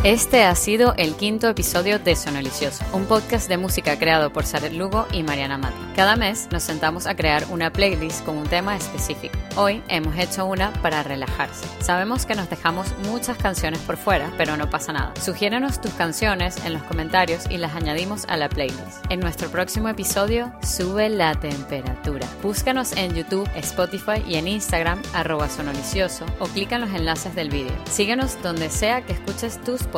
Este 0.06 0.44
ha 0.44 0.54
sido 0.54 0.94
el 0.98 1.16
quinto 1.16 1.48
episodio 1.48 1.98
de 1.98 2.14
Sonolicioso, 2.14 2.84
un 2.92 3.06
podcast 3.06 3.48
de 3.48 3.56
música 3.56 3.98
creado 3.98 4.32
por 4.32 4.46
Saret 4.46 4.72
Lugo 4.72 5.04
y 5.10 5.24
Mariana 5.24 5.58
Mata. 5.58 5.74
Cada 5.96 6.14
mes 6.14 6.46
nos 6.52 6.62
sentamos 6.62 7.08
a 7.08 7.16
crear 7.16 7.44
una 7.50 7.72
playlist 7.72 8.24
con 8.24 8.36
un 8.36 8.46
tema 8.46 8.76
específico. 8.76 9.36
Hoy 9.56 9.82
hemos 9.88 10.16
hecho 10.16 10.46
una 10.46 10.72
para 10.74 11.02
relajarse. 11.02 11.66
Sabemos 11.80 12.24
que 12.24 12.36
nos 12.36 12.48
dejamos 12.48 12.86
muchas 13.08 13.36
canciones 13.36 13.80
por 13.80 13.96
fuera, 13.96 14.30
pero 14.38 14.56
no 14.56 14.70
pasa 14.70 14.92
nada. 14.92 15.12
Sugiérenos 15.20 15.80
tus 15.80 15.92
canciones 15.94 16.64
en 16.64 16.74
los 16.74 16.84
comentarios 16.84 17.50
y 17.50 17.56
las 17.56 17.74
añadimos 17.74 18.26
a 18.28 18.36
la 18.36 18.48
playlist. 18.48 19.04
En 19.10 19.18
nuestro 19.18 19.48
próximo 19.48 19.88
episodio, 19.88 20.52
sube 20.62 21.08
la 21.08 21.34
temperatura. 21.34 22.28
Búscanos 22.44 22.92
en 22.92 23.12
YouTube, 23.12 23.50
Spotify 23.56 24.22
y 24.24 24.36
en 24.36 24.46
Instagram, 24.46 25.02
arroba 25.14 25.48
sonolicioso, 25.48 26.26
o 26.38 26.46
clica 26.46 26.76
en 26.76 26.82
los 26.82 26.90
enlaces 26.90 27.34
del 27.34 27.50
vídeo. 27.50 27.74
Síguenos 27.90 28.40
donde 28.40 28.70
sea 28.70 29.04
que 29.04 29.12
escuches 29.12 29.60
tus 29.64 29.82
podcasts. 29.82 29.95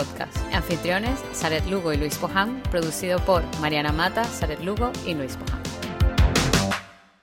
Anfitriones, 0.53 1.19
Saret 1.33 1.67
Lugo 1.67 1.93
y 1.93 1.97
Luis 1.97 2.17
Poján, 2.17 2.63
producido 2.71 3.19
por 3.21 3.43
Mariana 3.61 3.93
Mata, 3.93 4.25
Saret 4.25 4.61
Lugo 4.63 4.93
y 5.07 5.15
Luis 5.15 5.37
Poján. 5.37 5.88